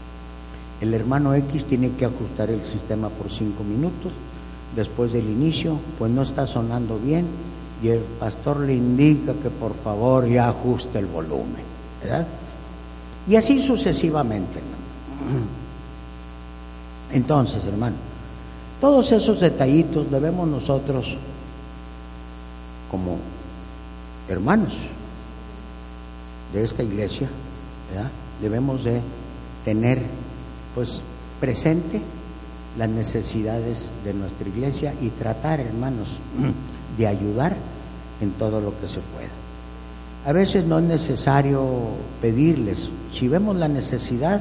El 0.82 0.94
hermano 0.94 1.34
X 1.36 1.66
tiene 1.66 1.92
que 1.92 2.06
ajustar 2.06 2.50
el 2.50 2.64
sistema 2.64 3.10
por 3.10 3.32
cinco 3.32 3.64
minutos 3.64 4.12
después 4.76 5.14
del 5.14 5.30
inicio, 5.30 5.80
pues 5.98 6.12
no 6.12 6.24
está 6.24 6.48
sonando 6.48 7.00
bien 7.00 7.26
y 7.82 7.90
el 7.90 8.00
pastor 8.00 8.62
le 8.62 8.76
indica 8.76 9.34
que 9.34 9.50
por 9.50 9.76
favor 9.76 10.28
ya 10.28 10.50
ajuste 10.50 11.00
el 11.00 11.06
volumen. 11.06 11.64
¿verdad? 12.02 12.28
Y 13.28 13.36
así 13.36 13.62
sucesivamente. 13.62 14.60
Entonces, 17.12 17.64
hermano, 17.66 17.96
todos 18.82 19.12
esos 19.12 19.40
detallitos 19.40 20.10
debemos 20.10 20.48
nosotros, 20.48 21.16
como 22.90 23.18
hermanos 24.28 24.74
de 26.54 26.64
esta 26.64 26.84
iglesia, 26.84 27.28
debemos 28.42 28.84
de 28.84 29.02
tener 29.64 30.02
pues 30.76 31.02
presente 31.40 32.02
las 32.78 32.90
necesidades 32.90 33.80
de 34.04 34.14
nuestra 34.14 34.48
iglesia 34.48 34.94
y 35.02 35.10
tratar, 35.10 35.60
hermanos, 35.60 36.08
de 36.98 37.08
ayudar 37.08 37.56
en 38.22 38.32
todo 38.32 38.60
lo 38.60 38.72
que 38.80 38.88
se 38.88 39.00
pueda. 39.00 39.30
A 40.26 40.32
veces 40.32 40.66
no 40.66 40.80
es 40.80 40.86
necesario 40.86 41.66
pedirles, 42.22 42.90
si 43.12 43.28
vemos 43.28 43.56
la 43.58 43.68
necesidad, 43.68 44.40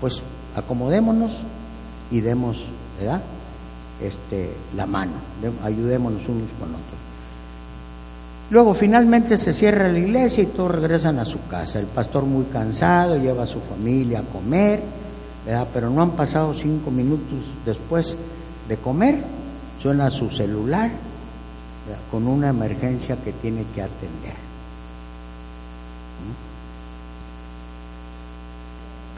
pues 0.00 0.20
acomodémonos 0.54 1.32
y 2.10 2.20
demos, 2.20 2.62
¿verdad? 3.00 3.22
Este, 4.02 4.52
la 4.76 4.86
mano, 4.86 5.12
ayudémonos 5.62 6.20
unos 6.28 6.50
con 6.58 6.68
otros. 6.68 7.04
Luego 8.50 8.74
finalmente 8.74 9.38
se 9.38 9.54
cierra 9.54 9.88
la 9.88 9.98
iglesia 9.98 10.42
y 10.42 10.46
todos 10.46 10.72
regresan 10.72 11.18
a 11.18 11.24
su 11.24 11.46
casa. 11.48 11.80
El 11.80 11.86
pastor 11.86 12.24
muy 12.24 12.44
cansado 12.44 13.16
lleva 13.16 13.44
a 13.44 13.46
su 13.46 13.60
familia 13.60 14.20
a 14.20 14.22
comer, 14.22 14.80
¿verdad? 15.44 15.68
pero 15.72 15.90
no 15.90 16.02
han 16.02 16.12
pasado 16.12 16.54
cinco 16.54 16.90
minutos 16.90 17.38
después 17.64 18.14
de 18.68 18.76
comer, 18.76 19.22
suena 19.80 20.10
su 20.10 20.30
celular 20.30 20.90
con 22.10 22.26
una 22.26 22.48
emergencia 22.48 23.16
que 23.16 23.32
tiene 23.32 23.64
que 23.74 23.82
atender. 23.82 24.32
¿Mm? 26.22 26.34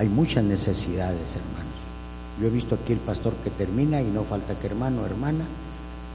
Hay 0.00 0.08
muchas 0.08 0.42
necesidades, 0.44 1.28
hermanos. 1.30 1.76
Yo 2.40 2.48
he 2.48 2.50
visto 2.50 2.74
aquí 2.74 2.92
el 2.92 2.98
pastor 2.98 3.34
que 3.44 3.50
termina 3.50 4.02
y 4.02 4.06
no 4.06 4.24
falta 4.24 4.54
que 4.54 4.66
hermano 4.66 5.02
o 5.02 5.06
hermana 5.06 5.44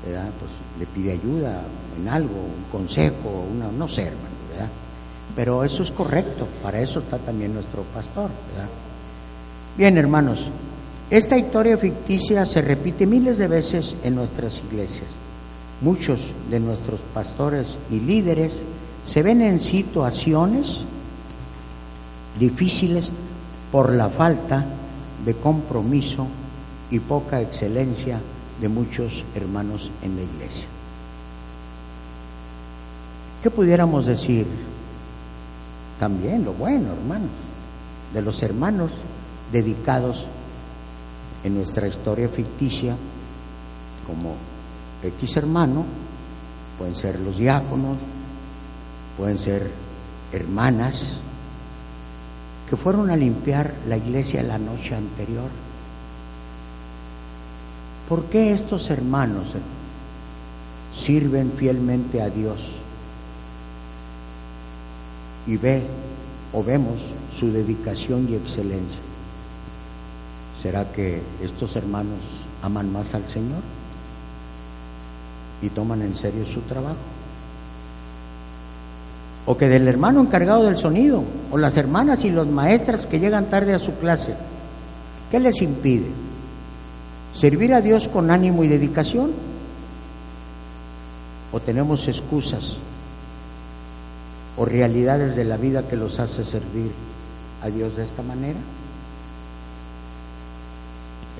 pues 0.04 0.52
le 0.80 0.86
pide 0.88 1.14
ayuda 1.14 1.62
en 2.00 2.08
algo, 2.08 2.34
un 2.34 2.66
consejo, 2.72 3.46
una, 3.52 3.72
no 3.72 3.88
sé, 3.88 4.04
hermano, 4.04 4.36
¿verdad? 4.52 4.70
Pero 5.36 5.64
eso 5.64 5.84
es 5.84 5.92
correcto, 5.92 6.48
para 6.62 6.82
eso 6.82 7.00
está 7.00 7.18
también 7.18 7.54
nuestro 7.54 7.84
pastor, 7.84 8.30
¿verdad? 8.54 8.70
Bien, 9.78 9.98
hermanos, 9.98 10.46
esta 11.10 11.38
historia 11.38 11.78
ficticia 11.78 12.46
se 12.46 12.62
repite 12.62 13.08
miles 13.08 13.38
de 13.38 13.48
veces 13.48 13.96
en 14.04 14.16
nuestras 14.16 14.62
iglesias. 14.70 15.08
Muchos 15.80 16.32
de 16.50 16.60
nuestros 16.60 17.00
pastores 17.14 17.78
y 17.90 18.02
líderes 18.02 18.60
se 19.06 19.24
ven 19.24 19.42
en 19.42 19.62
situaciones 19.62 20.84
difíciles 22.38 23.12
por 23.72 23.94
la 23.94 24.10
falta 24.10 24.66
de 25.26 25.34
compromiso 25.36 26.28
y 26.90 27.00
poca 27.00 27.42
excelencia 27.42 28.20
de 28.60 28.68
muchos 28.68 29.24
hermanos 29.34 29.90
en 30.04 30.18
la 30.18 30.24
iglesia. 30.24 30.66
¿Qué 33.42 33.50
pudiéramos 33.50 34.06
decir? 34.06 34.46
También 35.98 36.44
lo 36.44 36.54
bueno, 36.54 36.92
hermanos, 36.92 37.30
de 38.14 38.22
los 38.22 38.44
hermanos 38.44 38.92
dedicados 39.52 40.26
en 41.44 41.56
nuestra 41.56 41.88
historia 41.88 42.30
ficticia 42.30 42.96
como 44.06 44.36
X 45.04 45.38
hermano, 45.38 45.86
pueden 46.78 46.96
ser 46.96 47.20
los 47.20 47.38
diáconos, 47.38 47.98
pueden 49.18 49.40
ser 49.40 49.72
hermanas, 50.32 51.18
que 52.70 52.78
fueron 52.78 53.10
a 53.10 53.16
limpiar 53.16 53.74
la 53.88 53.98
iglesia 53.98 54.44
la 54.44 54.58
noche 54.58 54.96
anterior. 54.96 55.50
¿Por 58.08 58.26
qué 58.26 58.54
estos 58.54 58.90
hermanos 58.90 59.54
sirven 60.94 61.52
fielmente 61.58 62.22
a 62.22 62.30
Dios? 62.30 62.60
Y 65.48 65.58
ve 65.58 65.84
o 66.54 66.64
vemos 66.64 67.00
su 67.38 67.52
dedicación 67.52 68.28
y 68.30 68.36
excelencia. 68.36 69.11
¿Será 70.62 70.92
que 70.92 71.22
estos 71.42 71.76
hermanos 71.76 72.20
aman 72.62 72.92
más 72.92 73.14
al 73.14 73.28
Señor? 73.30 73.62
y 75.62 75.70
toman 75.70 76.02
en 76.02 76.16
serio 76.16 76.46
su 76.46 76.62
trabajo. 76.62 76.96
O 79.46 79.58
que 79.58 79.68
del 79.68 79.88
hermano 79.88 80.22
encargado 80.22 80.64
del 80.64 80.78
sonido, 80.78 81.24
o 81.52 81.58
las 81.58 81.78
hermanas 81.78 82.24
y 82.24 82.30
los 82.30 82.48
maestras 82.48 83.06
que 83.06 83.20
llegan 83.20 83.46
tarde 83.46 83.74
a 83.74 83.80
su 83.80 83.94
clase. 83.96 84.36
¿Qué 85.30 85.40
les 85.40 85.62
impide? 85.62 86.10
¿Servir 87.34 87.74
a 87.74 87.82
Dios 87.82 88.08
con 88.08 88.30
ánimo 88.30 88.64
y 88.64 88.68
dedicación? 88.68 89.32
¿O 91.52 91.60
tenemos 91.60 92.08
excusas 92.08 92.78
o 94.58 94.66
realidades 94.66 95.36
de 95.36 95.46
la 95.46 95.58
vida 95.58 95.88
que 95.88 95.96
los 95.96 96.20
hace 96.20 96.44
servir 96.44 96.92
a 97.64 97.68
Dios 97.68 97.96
de 97.96 98.04
esta 98.04 98.22
manera? 98.22 98.60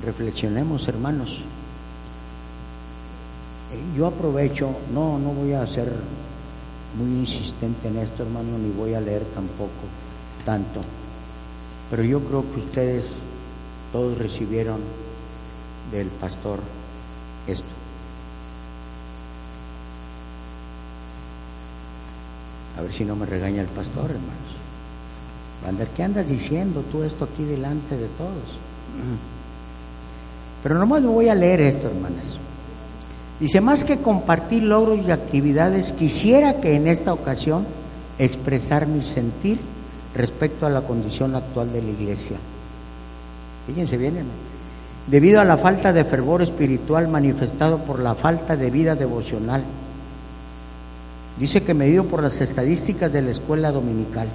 Reflexionemos, 0.04 0.88
hermanos. 0.88 1.42
yo 3.96 4.08
aprovecho, 4.08 4.76
no, 4.94 5.20
no 5.20 5.30
voy 5.30 5.54
a 5.54 5.66
ser 5.68 5.92
muy 6.98 7.20
insistente 7.20 7.88
en 7.88 7.98
esto, 7.98 8.24
hermano, 8.24 8.58
ni 8.58 8.72
voy 8.72 8.96
a 8.96 9.02
leer 9.02 9.24
tampoco 9.34 9.72
tanto, 10.44 10.82
pero 11.90 12.04
yo 12.04 12.20
creo 12.20 12.52
que 12.52 12.60
ustedes 12.60 13.06
todos 13.92 14.18
recibieron 14.18 14.82
del 15.92 16.08
pastor 16.08 16.60
esto. 17.48 17.64
A 22.78 22.82
ver 22.82 22.94
si 22.94 23.06
no 23.06 23.16
me 23.16 23.26
regaña 23.26 23.62
el 23.62 23.68
pastor, 23.68 24.06
hermanos. 24.06 24.52
Vander, 25.64 25.88
¿qué 25.90 26.04
andas 26.04 26.28
diciendo 26.28 26.84
tú 26.92 27.04
esto 27.04 27.26
aquí 27.26 27.44
delante 27.44 27.96
de 27.96 28.08
todos? 28.08 28.58
Pero 30.64 30.78
nomás 30.78 31.04
voy 31.04 31.30
a 31.30 31.36
leer 31.36 31.62
esto, 31.62 31.88
hermanas. 31.88 32.38
Dice, 33.40 33.60
más 33.60 33.84
que 33.84 33.98
compartir 33.98 34.64
logros 34.64 35.00
y 35.06 35.12
actividades, 35.12 35.92
quisiera 35.94 36.62
que 36.62 36.76
en 36.76 36.88
esta 36.88 37.12
ocasión 37.12 37.66
expresar 38.20 38.86
mi 38.86 39.02
sentir 39.02 39.60
respecto 40.14 40.68
a 40.68 40.70
la 40.70 40.82
condición 40.82 41.36
actual 41.36 41.74
de 41.74 41.82
la 41.82 41.90
iglesia. 41.90 42.38
Fíjense 43.66 43.98
bien, 43.98 44.18
hermano. 44.18 44.52
Debido 45.08 45.42
a 45.42 45.46
la 45.46 45.58
falta 45.58 45.92
de 45.92 46.04
fervor 46.04 46.44
espiritual 46.44 47.08
manifestado 47.08 47.80
por 47.80 48.00
la 48.00 48.14
falta 48.14 48.56
de 48.56 48.70
vida 48.70 48.96
devocional. 48.96 49.64
Dice 51.40 51.64
que 51.64 51.74
medido 51.74 52.04
por 52.04 52.22
las 52.22 52.40
estadísticas 52.40 53.12
de 53.12 53.24
la 53.24 53.32
escuela 53.32 53.72
dominical, 53.72 54.28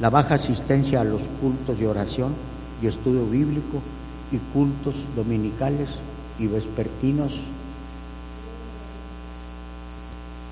la 0.00 0.10
baja 0.10 0.34
asistencia 0.34 1.00
a 1.00 1.04
los 1.04 1.22
cultos 1.40 1.78
de 1.78 1.86
oración 1.86 2.34
y 2.82 2.86
estudio 2.86 3.24
bíblico 3.24 3.80
y 4.30 4.38
cultos 4.52 4.94
dominicales 5.16 5.88
y 6.38 6.46
vespertinos 6.46 7.40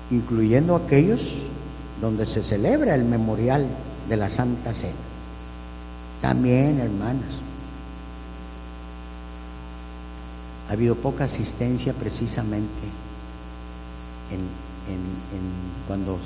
incluyendo 0.09 0.75
aquellos 0.75 1.21
donde 2.01 2.25
se 2.25 2.43
celebra 2.43 2.95
el 2.95 3.03
memorial 3.03 3.67
de 4.07 4.17
la 4.17 4.29
Santa 4.29 4.73
Cena. 4.73 4.93
También, 6.21 6.79
hermanas, 6.79 7.25
ha 10.69 10.73
habido 10.73 10.95
poca 10.95 11.25
asistencia 11.25 11.93
precisamente 11.93 12.87
en, 14.31 14.67
cuando 15.87 16.17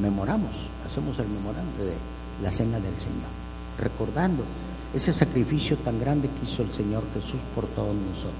memoramos, 0.00 0.50
hacemos 0.86 1.18
el 1.18 1.28
memorando 1.28 1.84
de 1.84 1.94
la 2.42 2.50
Cena 2.50 2.78
del 2.78 2.94
Señor, 2.94 3.30
recordando 3.78 4.42
ese 4.94 5.12
sacrificio 5.12 5.76
tan 5.78 5.98
grande 6.00 6.28
que 6.28 6.50
hizo 6.50 6.62
el 6.62 6.72
Señor 6.72 7.02
Jesús 7.14 7.40
por 7.54 7.66
todos 7.66 7.94
nosotros. 7.94 8.32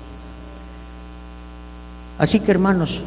Así 2.18 2.40
que, 2.40 2.50
hermanos, 2.52 3.00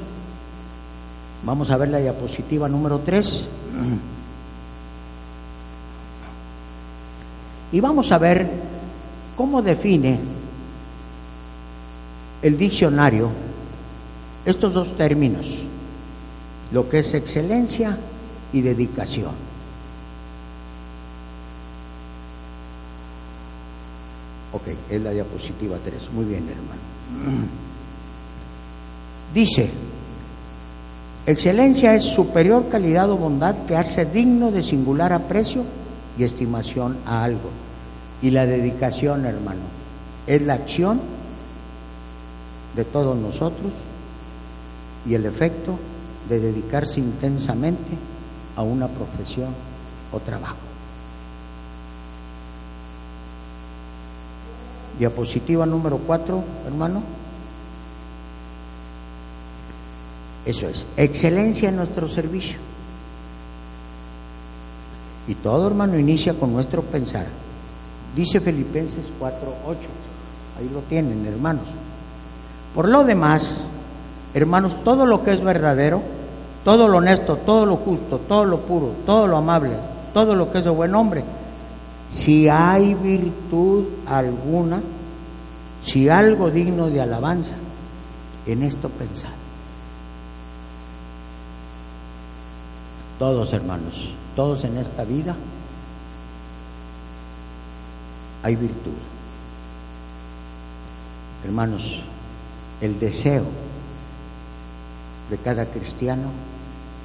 Vamos 1.44 1.70
a 1.70 1.78
ver 1.78 1.90
la 1.90 2.00
diapositiva 2.00 2.68
número 2.68 3.00
3. 3.00 3.44
Y 7.72 7.80
vamos 7.80 8.12
a 8.12 8.18
ver 8.18 8.50
cómo 9.36 9.62
define 9.62 10.20
el 12.42 12.58
diccionario 12.58 13.30
estos 14.46 14.74
dos 14.74 14.96
términos, 14.96 15.48
lo 16.72 16.90
que 16.90 17.00
es 17.00 17.14
excelencia 17.14 17.98
y 18.54 18.62
dedicación. 18.62 19.47
Ok, 24.58 24.74
es 24.90 25.02
la 25.02 25.12
diapositiva 25.12 25.78
3. 25.84 26.12
Muy 26.14 26.26
bien, 26.26 26.44
hermano. 26.50 27.46
Dice, 29.34 29.70
Excelencia 31.28 31.94
es 31.94 32.04
superior 32.04 32.70
calidad 32.70 33.12
o 33.12 33.18
bondad 33.18 33.54
que 33.68 33.76
hace 33.76 34.06
digno 34.06 34.50
de 34.50 34.64
singular 34.64 35.14
aprecio 35.14 35.64
y 36.18 36.24
estimación 36.24 36.98
a 37.06 37.24
algo. 37.24 37.50
Y 38.22 38.32
la 38.32 38.46
dedicación, 38.46 39.26
hermano, 39.26 39.62
es 40.26 40.42
la 40.42 40.54
acción 40.54 41.02
de 42.78 42.86
todos 42.86 43.18
nosotros 43.18 43.74
y 45.06 45.14
el 45.14 45.26
efecto 45.26 45.78
de 46.30 46.40
dedicarse 46.40 47.00
intensamente 47.00 47.98
a 48.56 48.64
una 48.64 48.88
profesión 48.88 49.50
o 50.12 50.20
trabajo. 50.20 50.56
Diapositiva 55.00 55.66
número 55.66 55.98
4, 55.98 56.44
hermano. 56.68 57.02
Eso 60.46 60.68
es, 60.68 60.86
excelencia 60.96 61.70
en 61.70 61.76
nuestro 61.76 62.08
servicio. 62.08 62.58
Y 65.28 65.36
todo 65.36 65.68
hermano 65.68 66.00
inicia 66.00 66.34
con 66.34 66.54
nuestro 66.54 66.82
pensar. 66.82 67.26
Dice 68.16 68.40
Filipenses 68.40 69.06
4.8. 69.20 69.76
Ahí 70.60 70.70
lo 70.74 70.80
tienen, 70.82 71.26
hermanos. 71.26 71.66
Por 72.74 72.88
lo 72.88 73.04
demás, 73.04 73.58
hermanos, 74.34 74.84
todo 74.84 75.06
lo 75.06 75.24
que 75.24 75.34
es 75.34 75.44
verdadero, 75.44 76.02
todo 76.64 76.88
lo 76.88 76.98
honesto, 76.98 77.38
todo 77.38 77.66
lo 77.66 77.76
justo, 77.76 78.20
todo 78.20 78.46
lo 78.46 78.60
puro, 78.60 78.92
todo 79.06 79.28
lo 79.28 79.38
amable, 79.38 79.72
todo 80.14 80.34
lo 80.36 80.52
que 80.52 80.60
es 80.60 80.64
de 80.64 80.70
buen 80.70 80.96
hombre, 80.96 81.24
si 82.10 82.48
hay 82.48 82.94
virtud 82.94 83.86
alguna, 84.08 84.82
si 85.86 86.10
algo 86.10 86.50
digno 86.50 86.88
de 86.88 87.02
alabanza, 87.02 87.56
en 88.46 88.64
esto 88.64 88.90
pensar. 88.90 89.32
Todos 93.20 93.52
hermanos, 93.54 94.12
todos 94.36 94.64
en 94.64 94.78
esta 94.78 95.04
vida 95.04 95.36
hay 98.44 98.56
virtud. 98.56 98.94
Hermanos, 101.44 102.02
el 102.82 103.00
deseo 103.00 103.44
de 105.30 105.38
cada 105.38 105.66
cristiano 105.66 106.30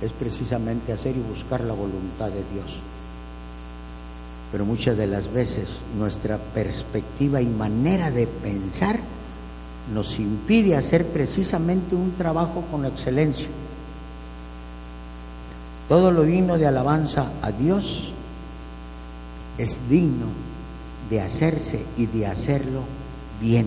es 0.00 0.12
precisamente 0.12 0.92
hacer 0.92 1.16
y 1.16 1.20
buscar 1.20 1.60
la 1.62 1.74
voluntad 1.74 2.26
de 2.26 2.44
Dios. 2.52 2.78
Pero 4.52 4.66
muchas 4.66 4.98
de 4.98 5.06
las 5.06 5.32
veces 5.32 5.66
nuestra 5.98 6.36
perspectiva 6.36 7.40
y 7.40 7.46
manera 7.46 8.10
de 8.10 8.26
pensar 8.26 9.00
nos 9.94 10.18
impide 10.18 10.76
hacer 10.76 11.06
precisamente 11.06 11.94
un 11.94 12.12
trabajo 12.12 12.62
con 12.70 12.84
excelencia. 12.84 13.48
Todo 15.88 16.10
lo 16.10 16.22
digno 16.22 16.58
de 16.58 16.66
alabanza 16.66 17.32
a 17.40 17.50
Dios 17.50 18.12
es 19.58 19.76
digno 19.88 20.26
de 21.10 21.20
hacerse 21.20 21.84
y 21.96 22.06
de 22.06 22.26
hacerlo 22.26 22.82
bien, 23.40 23.66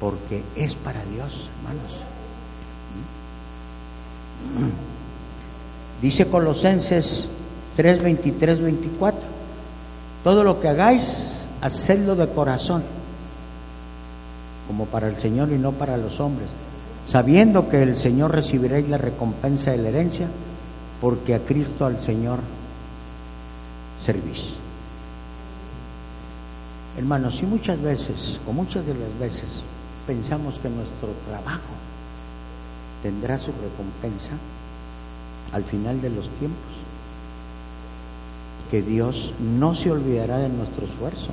porque 0.00 0.42
es 0.56 0.74
para 0.74 1.04
Dios, 1.04 1.48
hermanos. 1.58 1.92
Dice 6.02 6.26
Colosenses 6.26 7.28
3, 7.76 8.02
23, 8.02 8.60
24, 8.60 9.20
todo 10.24 10.44
lo 10.44 10.60
que 10.60 10.68
hagáis, 10.68 11.46
hacedlo 11.60 12.16
de 12.16 12.28
corazón, 12.28 12.82
como 14.66 14.86
para 14.86 15.08
el 15.08 15.18
Señor 15.18 15.50
y 15.50 15.58
no 15.58 15.72
para 15.72 15.96
los 15.96 16.20
hombres, 16.20 16.48
sabiendo 17.06 17.68
que 17.68 17.82
el 17.82 17.96
Señor 17.96 18.32
recibiréis 18.32 18.88
la 18.88 18.98
recompensa 18.98 19.70
de 19.72 19.78
la 19.78 19.88
herencia, 19.88 20.28
porque 21.00 21.34
a 21.34 21.40
Cristo 21.40 21.86
al 21.86 22.00
Señor 22.00 22.40
servís. 24.04 24.50
Hermanos, 26.96 27.36
si 27.36 27.46
muchas 27.46 27.80
veces, 27.80 28.38
o 28.46 28.52
muchas 28.52 28.84
de 28.84 28.94
las 28.94 29.18
veces, 29.18 29.62
pensamos 30.06 30.54
que 30.58 30.68
nuestro 30.68 31.08
trabajo 31.28 31.72
tendrá 33.02 33.38
su 33.38 33.52
recompensa 33.52 34.32
al 35.52 35.64
final 35.64 36.00
de 36.00 36.10
los 36.10 36.28
tiempos, 36.38 36.79
que 38.70 38.82
Dios 38.82 39.32
no 39.40 39.74
se 39.74 39.90
olvidará 39.90 40.38
de 40.38 40.48
nuestro 40.48 40.86
esfuerzo. 40.86 41.28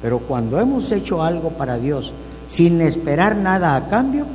Pero 0.00 0.20
cuando 0.20 0.60
hemos 0.60 0.90
hecho 0.92 1.22
algo 1.22 1.50
para 1.50 1.78
Dios 1.78 2.12
sin 2.52 2.80
esperar 2.80 3.36
nada 3.36 3.74
a 3.74 3.88
cambio, 3.88 4.26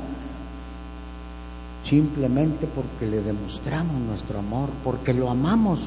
simplemente 1.86 2.68
porque 2.68 3.08
le 3.08 3.22
demostramos 3.22 4.02
nuestro 4.02 4.40
amor, 4.40 4.70
porque 4.84 5.14
lo 5.14 5.30
amamos 5.30 5.80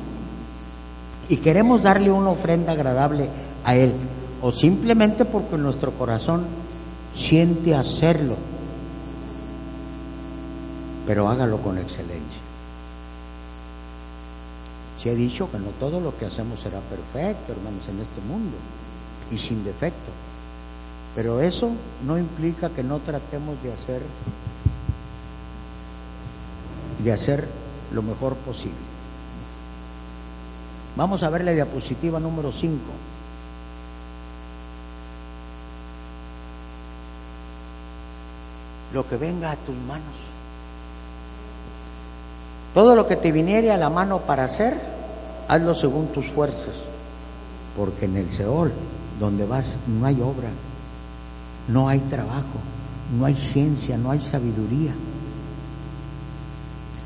y 1.29 1.37
queremos 1.37 1.83
darle 1.83 2.11
una 2.11 2.31
ofrenda 2.31 2.73
agradable 2.73 3.29
a 3.65 3.77
Él, 3.77 3.93
o 4.41 4.51
simplemente 4.51 5.25
porque 5.25 5.57
nuestro 5.57 5.93
corazón 5.93 6.45
siente 7.15 7.75
hacerlo, 7.75 8.37
pero 11.07 11.29
hágalo 11.29 11.59
con 11.59 11.79
excelencia. 11.79 12.41
Se 15.03 15.11
ha 15.11 15.15
dicho 15.15 15.51
que 15.51 15.59
no 15.59 15.71
todo 15.81 15.99
lo 15.99 16.17
que 16.17 16.27
hacemos 16.27 16.61
será 16.61 16.79
perfecto, 16.79 17.53
hermanos, 17.53 17.83
en 17.89 18.01
este 18.01 18.21
mundo 18.21 18.57
y 19.33 19.39
sin 19.39 19.65
defecto, 19.65 20.13
pero 21.17 21.41
eso 21.41 21.71
no 22.07 22.19
implica 22.19 22.71
que 22.71 22.85
no 22.85 23.01
tratemos 23.01 23.61
de 23.63 23.73
hacer 23.73 24.01
de 27.03 27.13
hacer 27.13 27.49
lo 27.93 28.03
mejor 28.03 28.37
posible. 28.37 28.77
Vamos 30.95 31.23
a 31.23 31.31
ver 31.31 31.45
la 31.45 31.53
diapositiva 31.53 32.21
número 32.21 32.53
5. 32.53 32.77
Lo 38.93 39.09
que 39.09 39.17
venga 39.17 39.51
a 39.51 39.57
tus 39.57 39.75
manos. 39.75 40.15
Todo 42.75 42.95
lo 42.95 43.07
que 43.07 43.17
te 43.17 43.33
viniere 43.33 43.73
a 43.73 43.77
la 43.77 43.91
mano 43.91 44.21
para 44.21 44.45
hacer, 44.45 44.92
hazlo 45.53 45.75
según 45.75 46.07
tus 46.09 46.27
fuerzas, 46.29 46.75
porque 47.77 48.07
en 48.07 48.17
el 48.17 48.33
Seol, 48.33 48.73
donde 49.21 49.45
vas, 49.45 49.77
no 49.87 50.07
hay 50.07 50.19
obra, 50.23 50.49
no 51.69 51.89
hay 51.89 52.01
trabajo, 52.01 52.59
no 53.19 53.27
hay 53.27 53.35
ciencia, 53.35 53.99
no 53.99 54.11
hay 54.11 54.21
sabiduría. 54.21 54.95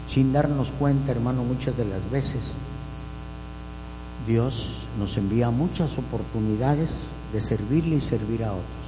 Sin 0.08 0.32
darnos 0.32 0.70
cuenta, 0.78 1.10
hermano, 1.10 1.42
muchas 1.42 1.76
de 1.76 1.86
las 1.86 2.08
veces 2.08 2.52
Dios 4.28 4.68
nos 4.96 5.16
envía 5.16 5.50
muchas 5.50 5.98
oportunidades 5.98 6.94
de 7.32 7.42
servirle 7.42 7.96
y 7.96 8.00
servir 8.00 8.44
a 8.44 8.52
otros. 8.52 8.86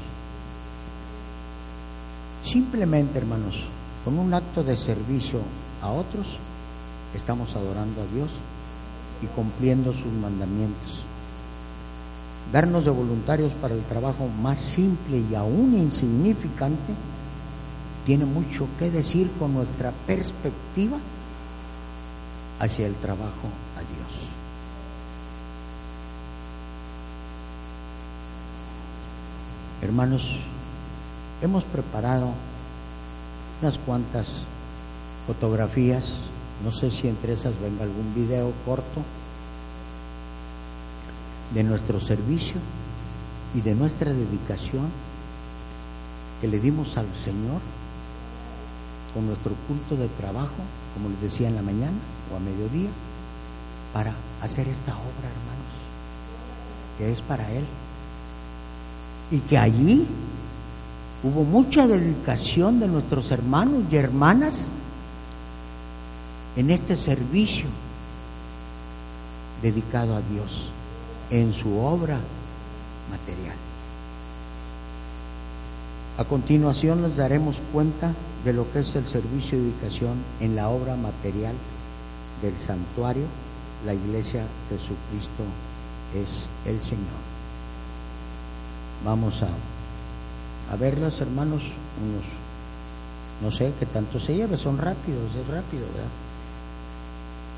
Simplemente, 2.45 3.19
hermanos, 3.19 3.65
con 4.05 4.21
un 4.21 4.33
acto 4.33 4.63
de 4.63 4.77
servicio 4.77 5.41
a 5.83 5.91
otros, 5.91 6.27
estamos 7.13 7.57
adorando 7.57 8.03
a 8.03 8.15
Dios 8.15 8.31
y 9.23 9.27
cumpliendo 9.27 9.93
sus 9.93 10.13
mandamientos. 10.21 11.03
Darnos 12.53 12.85
de 12.85 12.91
voluntarios 12.91 13.53
para 13.53 13.75
el 13.75 13.83
trabajo 13.83 14.29
más 14.43 14.59
simple 14.59 15.23
y 15.31 15.35
aún 15.35 15.75
insignificante 15.77 16.95
tiene 18.07 18.25
mucho 18.25 18.67
que 18.79 18.91
decir 18.91 19.31
con 19.39 19.53
nuestra 19.53 19.93
perspectiva 20.07 20.99
hacia 22.59 22.87
el 22.87 22.95
trabajo 22.95 23.49
a 23.77 23.81
Dios. 23.81 24.29
Hermanos, 29.83 30.41
hemos 31.43 31.65
preparado 31.65 32.31
unas 33.61 33.79
cuantas 33.79 34.27
fotografías, 35.27 36.15
no 36.65 36.73
sé 36.73 36.91
si 36.91 37.09
entre 37.09 37.35
esas 37.35 37.59
venga 37.61 37.85
algún 37.85 38.15
video 38.15 38.53
corto 38.65 39.03
de 41.55 41.63
nuestro 41.63 42.01
servicio 42.01 42.57
y 43.55 43.61
de 43.61 43.75
nuestra 43.75 44.13
dedicación 44.13 44.89
que 46.41 46.49
le 46.49 46.59
dimos 46.59 46.97
al 46.97 47.07
Señor 47.25 47.61
con 49.15 49.27
nuestro 49.27 49.53
culto 49.67 49.97
de 49.97 50.09
trabajo, 50.09 50.63
como 50.95 51.09
les 51.09 51.21
decía 51.21 51.49
en 51.49 51.57
la 51.57 51.63
mañana 51.63 51.97
o 52.33 52.37
a 52.37 52.41
mediodía, 52.41 52.91
para 53.93 54.15
hacer 54.43 54.69
esta 54.69 54.93
obra, 54.93 55.29
hermanos, 55.29 55.73
que 56.99 57.13
es 57.13 57.21
para 57.23 57.51
Él. 57.51 57.65
Y 59.31 59.39
que 59.41 59.59
allí 59.59 60.07
hubo 61.23 61.45
mucha 61.45 61.87
dedicación 61.87 62.81
de 62.81 62.89
nuestros 62.89 63.31
hermanos 63.31 63.85
y 63.91 63.97
hermanas 63.97 64.71
en 66.59 66.71
este 66.71 66.97
servicio 66.97 67.67
dedicado 69.63 70.17
a 70.17 70.21
Dios, 70.23 70.71
en 71.31 71.55
su 71.55 71.79
obra 71.79 72.19
material. 73.13 73.55
A 76.19 76.25
continuación 76.25 77.01
nos 77.01 77.15
daremos 77.15 77.59
cuenta 77.73 78.11
de 78.45 78.53
lo 78.53 78.69
que 78.73 78.81
es 78.81 78.93
el 78.97 79.07
servicio 79.07 79.57
de 79.57 79.67
dedicación 79.67 80.17
en 80.41 80.57
la 80.57 80.69
obra 80.69 80.97
material 80.97 81.55
del 82.43 82.59
santuario, 82.59 83.27
la 83.87 83.95
iglesia 83.95 84.43
Jesucristo 84.69 85.45
es 86.17 86.43
el 86.67 86.83
Señor. 86.83 87.23
Vamos 89.05 89.45
a, 89.45 90.75
a 90.75 90.77
verlos, 90.77 91.21
hermanos, 91.21 91.63
unos, 91.63 92.25
no 93.45 93.57
sé 93.57 93.73
qué 93.79 93.87
tanto 93.87 94.19
se 94.19 94.35
lleve, 94.35 94.57
son 94.57 94.77
rápidos, 94.77 95.31
es 95.41 95.47
rápido, 95.47 95.87
¿verdad? 95.95 96.11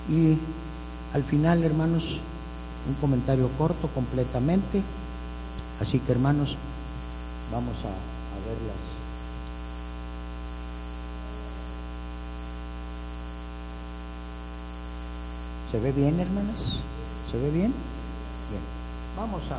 Y 0.08 0.38
al 1.14 1.24
final, 1.24 1.62
hermanos, 1.62 2.04
un 2.88 2.94
comentario 3.00 3.48
corto 3.58 3.88
completamente. 3.88 4.82
Así 5.80 5.98
que, 5.98 6.12
hermanos, 6.12 6.56
vamos 7.52 7.76
a, 7.84 7.88
a 7.88 8.38
verlas. 8.46 8.90
¿Se 15.70 15.78
ve 15.78 15.92
bien, 15.92 16.18
hermanas? 16.18 16.78
¿Se 17.30 17.38
ve 17.38 17.50
bien? 17.50 17.72
Bien. 18.50 18.62
Vamos 19.16 19.42
a... 19.50 19.58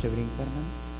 se 0.00 0.08
brinca, 0.08 0.42
hermano? 0.42 0.90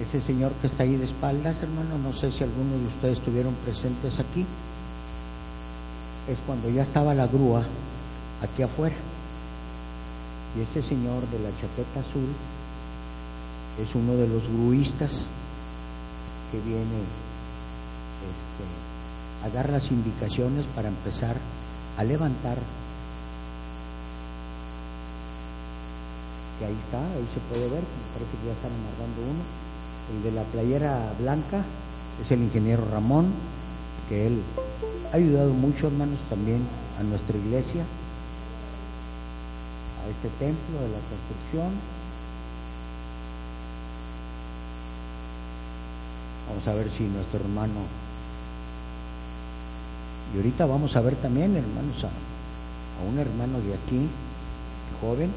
Ese 0.00 0.20
señor 0.22 0.52
que 0.60 0.66
está 0.66 0.82
ahí 0.82 0.96
de 0.96 1.04
espaldas, 1.04 1.56
hermano, 1.62 1.98
no 1.98 2.12
sé 2.14 2.32
si 2.32 2.42
alguno 2.42 2.78
de 2.78 2.86
ustedes 2.86 3.18
estuvieron 3.18 3.54
presentes 3.64 4.18
aquí, 4.18 4.46
es 6.26 6.38
cuando 6.46 6.70
ya 6.70 6.82
estaba 6.82 7.12
la 7.12 7.26
grúa 7.26 7.64
aquí 8.42 8.62
afuera. 8.62 8.96
Y 10.56 10.62
ese 10.62 10.86
señor 10.86 11.28
de 11.28 11.38
la 11.38 11.50
chaqueta 11.50 12.00
azul 12.00 12.28
es 13.80 13.94
uno 13.94 14.14
de 14.14 14.26
los 14.26 14.42
gruistas 14.48 15.26
que 16.50 16.58
viene 16.60 17.04
este, 18.24 18.64
a 19.44 19.48
dar 19.48 19.70
las 19.70 19.90
indicaciones 19.90 20.64
para 20.74 20.88
empezar 20.88 21.36
a 21.96 22.04
levantar. 22.04 22.58
Que 26.58 26.66
ahí 26.66 26.76
está, 26.84 26.98
ahí 26.98 27.26
se 27.32 27.40
puede 27.48 27.68
ver, 27.68 27.84
parece 28.12 28.36
que 28.36 28.46
ya 28.46 28.52
están 28.52 28.72
amarrando 28.72 29.22
uno. 29.22 29.42
El 30.14 30.22
de 30.22 30.32
la 30.32 30.42
playera 30.42 31.12
blanca 31.18 31.64
es 32.22 32.30
el 32.30 32.42
ingeniero 32.42 32.84
Ramón, 32.90 33.32
que 34.08 34.26
él 34.26 34.42
ha 35.12 35.16
ayudado 35.16 35.52
mucho, 35.52 35.86
hermanos, 35.86 36.18
también 36.28 36.66
a 36.98 37.02
nuestra 37.02 37.36
iglesia, 37.38 37.82
a 40.04 40.08
este 40.10 40.28
templo 40.38 40.80
de 40.80 40.88
la 40.88 40.98
construcción. 41.08 41.72
Vamos 46.48 46.66
a 46.66 46.74
ver 46.74 46.90
si 46.90 47.04
nuestro 47.04 47.40
hermano 47.40 48.09
y 50.32 50.36
ahorita 50.36 50.66
vamos 50.66 50.94
a 50.96 51.00
ver 51.00 51.16
también, 51.16 51.56
hermanos, 51.56 52.04
a, 52.04 52.10
un 53.08 53.18
hermano 53.18 53.60
de 53.60 53.74
aquí, 53.74 54.08
joven, 55.00 55.30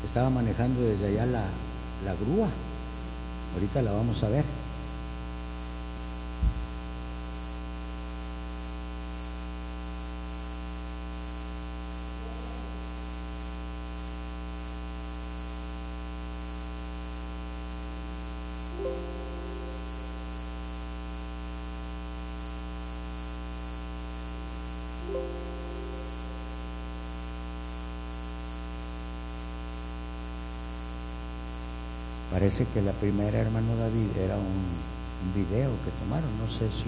que 0.00 0.06
estaba 0.06 0.30
manejando 0.30 0.80
desde 0.80 1.08
allá 1.08 1.26
la, 1.26 1.44
la 2.04 2.14
grúa. 2.14 2.48
Ahorita 3.54 3.82
la 3.82 3.92
vamos 3.92 4.22
a 4.22 4.28
ver. 4.28 4.44
Parece 32.38 32.66
que 32.72 32.80
la 32.80 32.92
primera, 32.92 33.36
hermano 33.36 33.74
David, 33.74 34.16
era 34.16 34.36
un 34.36 35.34
video 35.34 35.70
que 35.84 35.90
tomaron, 36.04 36.30
no 36.38 36.46
sé 36.48 36.68
si. 36.70 36.86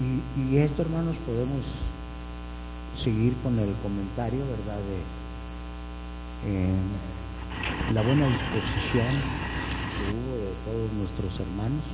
Y, 0.00 0.54
y 0.54 0.56
esto, 0.56 0.80
hermanos, 0.80 1.16
podemos 1.26 1.60
seguir 2.96 3.36
con 3.42 3.58
el 3.58 3.74
comentario, 3.82 4.38
¿verdad? 4.38 4.80
De 6.48 6.64
la 7.92 8.00
buena 8.00 8.26
disposición 8.26 9.45
hubo 10.04 10.36
de 10.36 10.52
todos 10.64 10.92
nuestros 10.92 11.40
hermanos, 11.40 11.84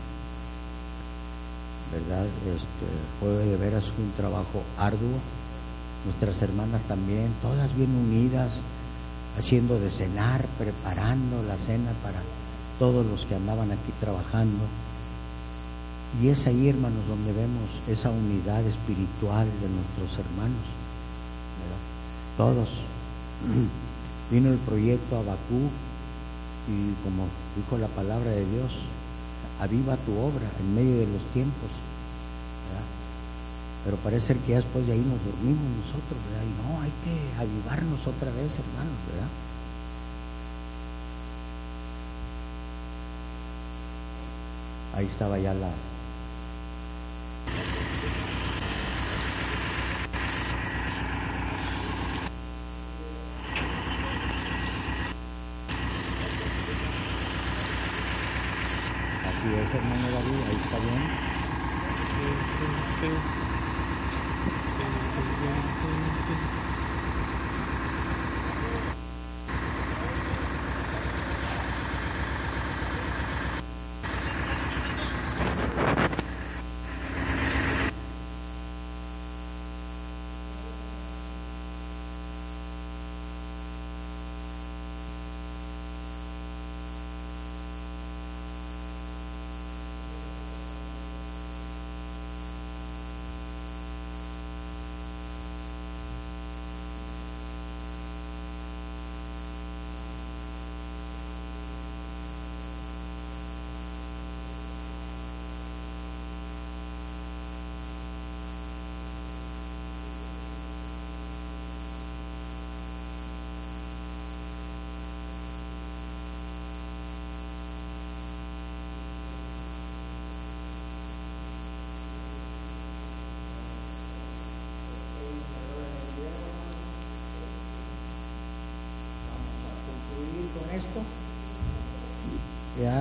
¿verdad? 1.92 2.26
Este, 2.26 2.86
fue 3.20 3.28
de 3.30 3.56
veras 3.56 3.84
un 3.98 4.12
trabajo 4.12 4.62
arduo. 4.78 5.18
Nuestras 6.04 6.42
hermanas 6.42 6.82
también, 6.82 7.30
todas 7.42 7.74
bien 7.76 7.94
unidas, 7.94 8.54
haciendo 9.38 9.78
de 9.78 9.90
cenar, 9.90 10.46
preparando 10.58 11.42
la 11.44 11.56
cena 11.56 11.92
para 12.02 12.20
todos 12.78 13.06
los 13.06 13.24
que 13.24 13.36
andaban 13.36 13.70
aquí 13.70 13.92
trabajando. 14.00 14.64
Y 16.20 16.28
es 16.28 16.46
ahí, 16.46 16.68
hermanos, 16.68 17.06
donde 17.08 17.32
vemos 17.32 17.70
esa 17.88 18.10
unidad 18.10 18.60
espiritual 18.66 19.46
de 19.46 19.68
nuestros 19.68 20.26
hermanos. 20.26 20.64
Todos. 22.36 22.68
Vino 24.30 24.50
el 24.50 24.58
proyecto 24.58 25.16
Abacú 25.16 25.70
y 26.68 26.94
como 27.02 27.26
dijo 27.56 27.78
la 27.78 27.88
palabra 27.88 28.30
de 28.30 28.46
Dios, 28.46 28.72
aviva 29.60 29.96
tu 29.96 30.12
obra 30.18 30.46
en 30.60 30.74
medio 30.74 31.00
de 31.00 31.06
los 31.06 31.22
tiempos. 31.32 31.70
Pero 33.84 33.96
parece 33.96 34.36
que 34.36 34.52
ya 34.52 34.56
después 34.56 34.86
de 34.86 34.92
ahí 34.92 35.00
nos 35.00 35.18
dormimos 35.24 35.66
nosotros, 35.82 36.18
¿verdad? 36.30 36.46
Y 36.46 36.54
no, 36.62 36.80
hay 36.80 36.92
que 37.02 37.14
avivarnos 37.40 38.00
otra 38.06 38.30
vez, 38.30 38.54
hermanos, 38.54 38.98
¿verdad? 39.10 39.28
Ahí 44.94 45.06
estaba 45.06 45.38
ya 45.38 45.52
la, 45.54 45.70
hermano 59.74 60.10
David, 60.10 60.11
ahí 60.22 60.58
está 60.58 60.78
bien. 60.78 61.21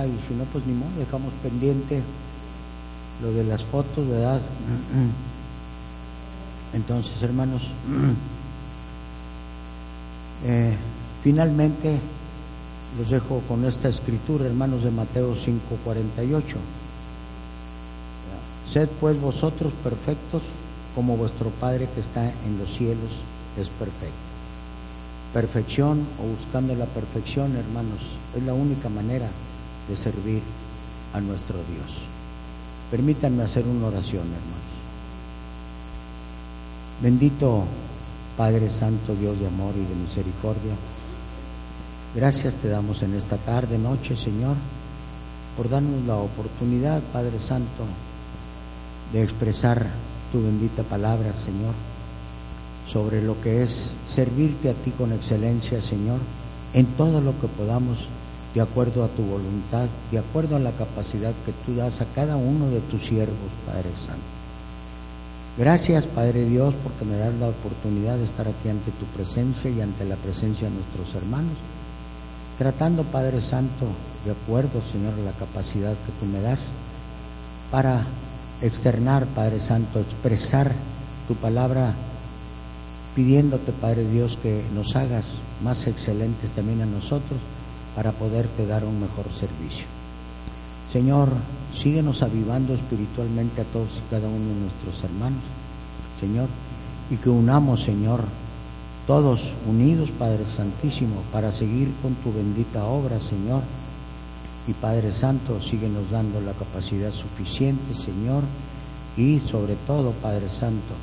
Y 0.06 0.18
si 0.26 0.34
no, 0.34 0.44
pues 0.44 0.64
ni 0.66 0.72
modo, 0.72 0.90
dejamos 0.98 1.32
pendiente 1.42 2.00
lo 3.22 3.32
de 3.32 3.44
las 3.44 3.62
fotos, 3.62 4.08
¿verdad? 4.08 4.40
Entonces, 6.72 7.22
hermanos, 7.22 7.62
eh, 10.44 10.74
finalmente 11.22 12.00
los 12.98 13.10
dejo 13.10 13.40
con 13.48 13.64
esta 13.64 13.88
escritura, 13.88 14.46
hermanos 14.46 14.82
de 14.82 14.90
Mateo 14.90 15.34
5:48. 15.34 16.56
Sed 18.72 18.88
pues 19.00 19.20
vosotros 19.20 19.72
perfectos 19.84 20.42
como 20.94 21.16
vuestro 21.16 21.50
Padre 21.50 21.88
que 21.94 22.00
está 22.00 22.24
en 22.24 22.58
los 22.58 22.74
cielos 22.74 23.10
es 23.58 23.68
perfecto. 23.68 24.16
Perfección 25.34 26.06
o 26.18 26.38
buscando 26.38 26.74
la 26.74 26.86
perfección, 26.86 27.54
hermanos, 27.56 28.00
es 28.34 28.42
la 28.42 28.54
única 28.54 28.88
manera 28.88 29.28
de 29.88 29.96
servir 29.96 30.42
a 31.12 31.20
nuestro 31.20 31.56
Dios. 31.56 31.98
Permítanme 32.90 33.42
hacer 33.42 33.64
una 33.66 33.86
oración, 33.86 34.22
hermanos. 34.22 34.72
Bendito 37.02 37.64
Padre 38.36 38.70
Santo, 38.70 39.14
Dios 39.14 39.38
de 39.38 39.46
amor 39.46 39.74
y 39.76 39.84
de 39.84 39.94
misericordia, 39.94 40.72
gracias 42.14 42.54
te 42.54 42.68
damos 42.68 43.02
en 43.02 43.14
esta 43.14 43.36
tarde, 43.36 43.76
noche, 43.76 44.16
Señor, 44.16 44.56
por 45.56 45.68
darnos 45.68 46.04
la 46.06 46.16
oportunidad, 46.16 47.02
Padre 47.12 47.38
Santo, 47.40 47.84
de 49.12 49.22
expresar 49.22 49.86
tu 50.32 50.42
bendita 50.42 50.82
palabra, 50.82 51.32
Señor, 51.44 51.74
sobre 52.90 53.22
lo 53.22 53.38
que 53.40 53.62
es 53.64 53.90
servirte 54.08 54.70
a 54.70 54.74
ti 54.74 54.90
con 54.92 55.12
excelencia, 55.12 55.82
Señor, 55.82 56.20
en 56.72 56.86
todo 56.86 57.20
lo 57.20 57.38
que 57.38 57.48
podamos 57.48 58.08
de 58.54 58.60
acuerdo 58.60 59.04
a 59.04 59.08
tu 59.08 59.22
voluntad, 59.22 59.86
de 60.10 60.18
acuerdo 60.18 60.56
a 60.56 60.60
la 60.60 60.72
capacidad 60.72 61.32
que 61.46 61.52
tú 61.64 61.74
das 61.74 62.00
a 62.00 62.06
cada 62.14 62.36
uno 62.36 62.68
de 62.68 62.80
tus 62.80 63.06
siervos, 63.06 63.50
Padre 63.66 63.90
Santo. 64.06 64.32
Gracias, 65.56 66.06
Padre 66.06 66.44
Dios, 66.44 66.74
porque 66.82 67.04
me 67.04 67.16
das 67.16 67.34
la 67.34 67.48
oportunidad 67.48 68.16
de 68.16 68.24
estar 68.24 68.46
aquí 68.48 68.68
ante 68.68 68.90
tu 68.92 69.04
presencia 69.06 69.70
y 69.70 69.80
ante 69.80 70.04
la 70.04 70.16
presencia 70.16 70.68
de 70.68 70.74
nuestros 70.74 71.14
hermanos, 71.14 71.56
tratando, 72.58 73.04
Padre 73.04 73.40
Santo, 73.40 73.86
de 74.24 74.32
acuerdo, 74.32 74.80
Señor, 74.92 75.14
a 75.14 75.24
la 75.24 75.32
capacidad 75.32 75.92
que 75.92 76.12
tú 76.20 76.26
me 76.30 76.40
das, 76.40 76.58
para 77.70 78.04
externar, 78.60 79.26
Padre 79.26 79.60
Santo, 79.60 80.00
expresar 80.00 80.72
tu 81.26 81.34
palabra, 81.34 81.94
pidiéndote, 83.14 83.72
Padre 83.72 84.06
Dios, 84.06 84.38
que 84.42 84.62
nos 84.74 84.94
hagas 84.94 85.24
más 85.62 85.86
excelentes 85.86 86.50
también 86.52 86.82
a 86.82 86.86
nosotros 86.86 87.38
para 87.94 88.12
poderte 88.12 88.66
dar 88.66 88.84
un 88.84 89.00
mejor 89.00 89.26
servicio. 89.32 89.86
Señor, 90.92 91.30
síguenos 91.72 92.22
avivando 92.22 92.74
espiritualmente 92.74 93.62
a 93.62 93.64
todos 93.64 93.88
y 93.96 94.10
cada 94.10 94.28
uno 94.28 94.48
de 94.48 94.60
nuestros 94.60 95.04
hermanos, 95.04 95.42
Señor, 96.20 96.48
y 97.10 97.16
que 97.16 97.30
unamos, 97.30 97.82
Señor, 97.82 98.24
todos 99.06 99.50
unidos, 99.66 100.10
Padre 100.10 100.44
Santísimo, 100.56 101.22
para 101.32 101.50
seguir 101.50 101.92
con 102.02 102.14
tu 102.16 102.32
bendita 102.32 102.84
obra, 102.84 103.18
Señor. 103.20 103.62
Y 104.68 104.74
Padre 104.74 105.12
Santo, 105.12 105.60
síguenos 105.60 106.10
dando 106.10 106.40
la 106.40 106.52
capacidad 106.52 107.10
suficiente, 107.10 107.94
Señor, 107.94 108.44
y 109.16 109.40
sobre 109.40 109.74
todo, 109.86 110.12
Padre 110.12 110.48
Santo, 110.48 110.94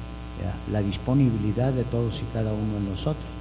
la 0.71 0.81
disponibilidad 0.81 1.73
de 1.73 1.83
todos 1.83 2.21
y 2.21 2.33
cada 2.33 2.53
uno 2.53 2.75
de 2.75 2.91
nosotros 2.91 3.38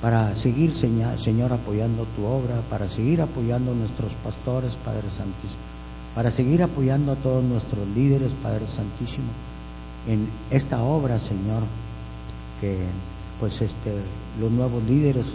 para 0.00 0.34
seguir, 0.34 0.74
Señor, 0.74 1.52
apoyando 1.52 2.06
tu 2.16 2.24
obra, 2.24 2.60
para 2.68 2.88
seguir 2.88 3.22
apoyando 3.22 3.72
a 3.72 3.74
nuestros 3.74 4.12
pastores, 4.22 4.74
Padre 4.84 5.08
Santísimo, 5.08 5.60
para 6.14 6.30
seguir 6.30 6.62
apoyando 6.62 7.12
a 7.12 7.16
todos 7.16 7.42
nuestros 7.44 7.86
líderes, 7.88 8.32
Padre 8.42 8.66
Santísimo, 8.66 9.28
en 10.06 10.28
esta 10.50 10.82
obra, 10.82 11.18
Señor, 11.18 11.62
que 12.60 12.78
pues 13.40 13.60
este, 13.60 13.92
los 14.40 14.50
nuevos 14.50 14.82
líderes 14.84 15.26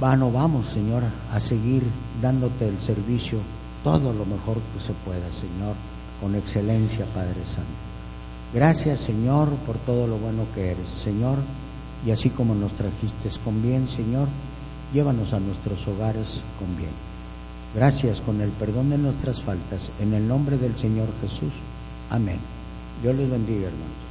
van 0.00 0.22
o 0.22 0.32
vamos, 0.32 0.66
Señor, 0.66 1.02
a 1.32 1.40
seguir 1.40 1.82
dándote 2.22 2.68
el 2.68 2.80
servicio 2.80 3.38
todo 3.82 4.12
lo 4.12 4.24
mejor 4.24 4.56
que 4.72 4.80
se 4.80 4.92
pueda, 5.04 5.30
Señor, 5.30 5.74
con 6.20 6.34
excelencia, 6.34 7.04
Padre 7.06 7.44
Santo. 7.44 7.84
Gracias, 8.52 9.00
Señor, 9.00 9.50
por 9.66 9.76
todo 9.78 10.06
lo 10.06 10.16
bueno 10.16 10.46
que 10.54 10.70
eres, 10.70 10.88
Señor 11.02 11.38
y 12.06 12.10
así 12.10 12.30
como 12.30 12.54
nos 12.54 12.72
trajiste 12.72 13.30
con 13.42 13.62
bien, 13.62 13.88
Señor, 13.88 14.28
llévanos 14.92 15.32
a 15.32 15.40
nuestros 15.40 15.86
hogares 15.88 16.40
con 16.58 16.76
bien. 16.76 16.90
Gracias 17.74 18.20
con 18.20 18.40
el 18.40 18.50
perdón 18.50 18.90
de 18.90 18.98
nuestras 18.98 19.40
faltas, 19.40 19.90
en 20.00 20.14
el 20.14 20.28
nombre 20.28 20.58
del 20.58 20.76
Señor 20.76 21.08
Jesús. 21.20 21.52
Amén. 22.10 22.38
Dios 23.02 23.16
les 23.16 23.30
bendiga, 23.30 23.66
hermanos. 23.66 24.03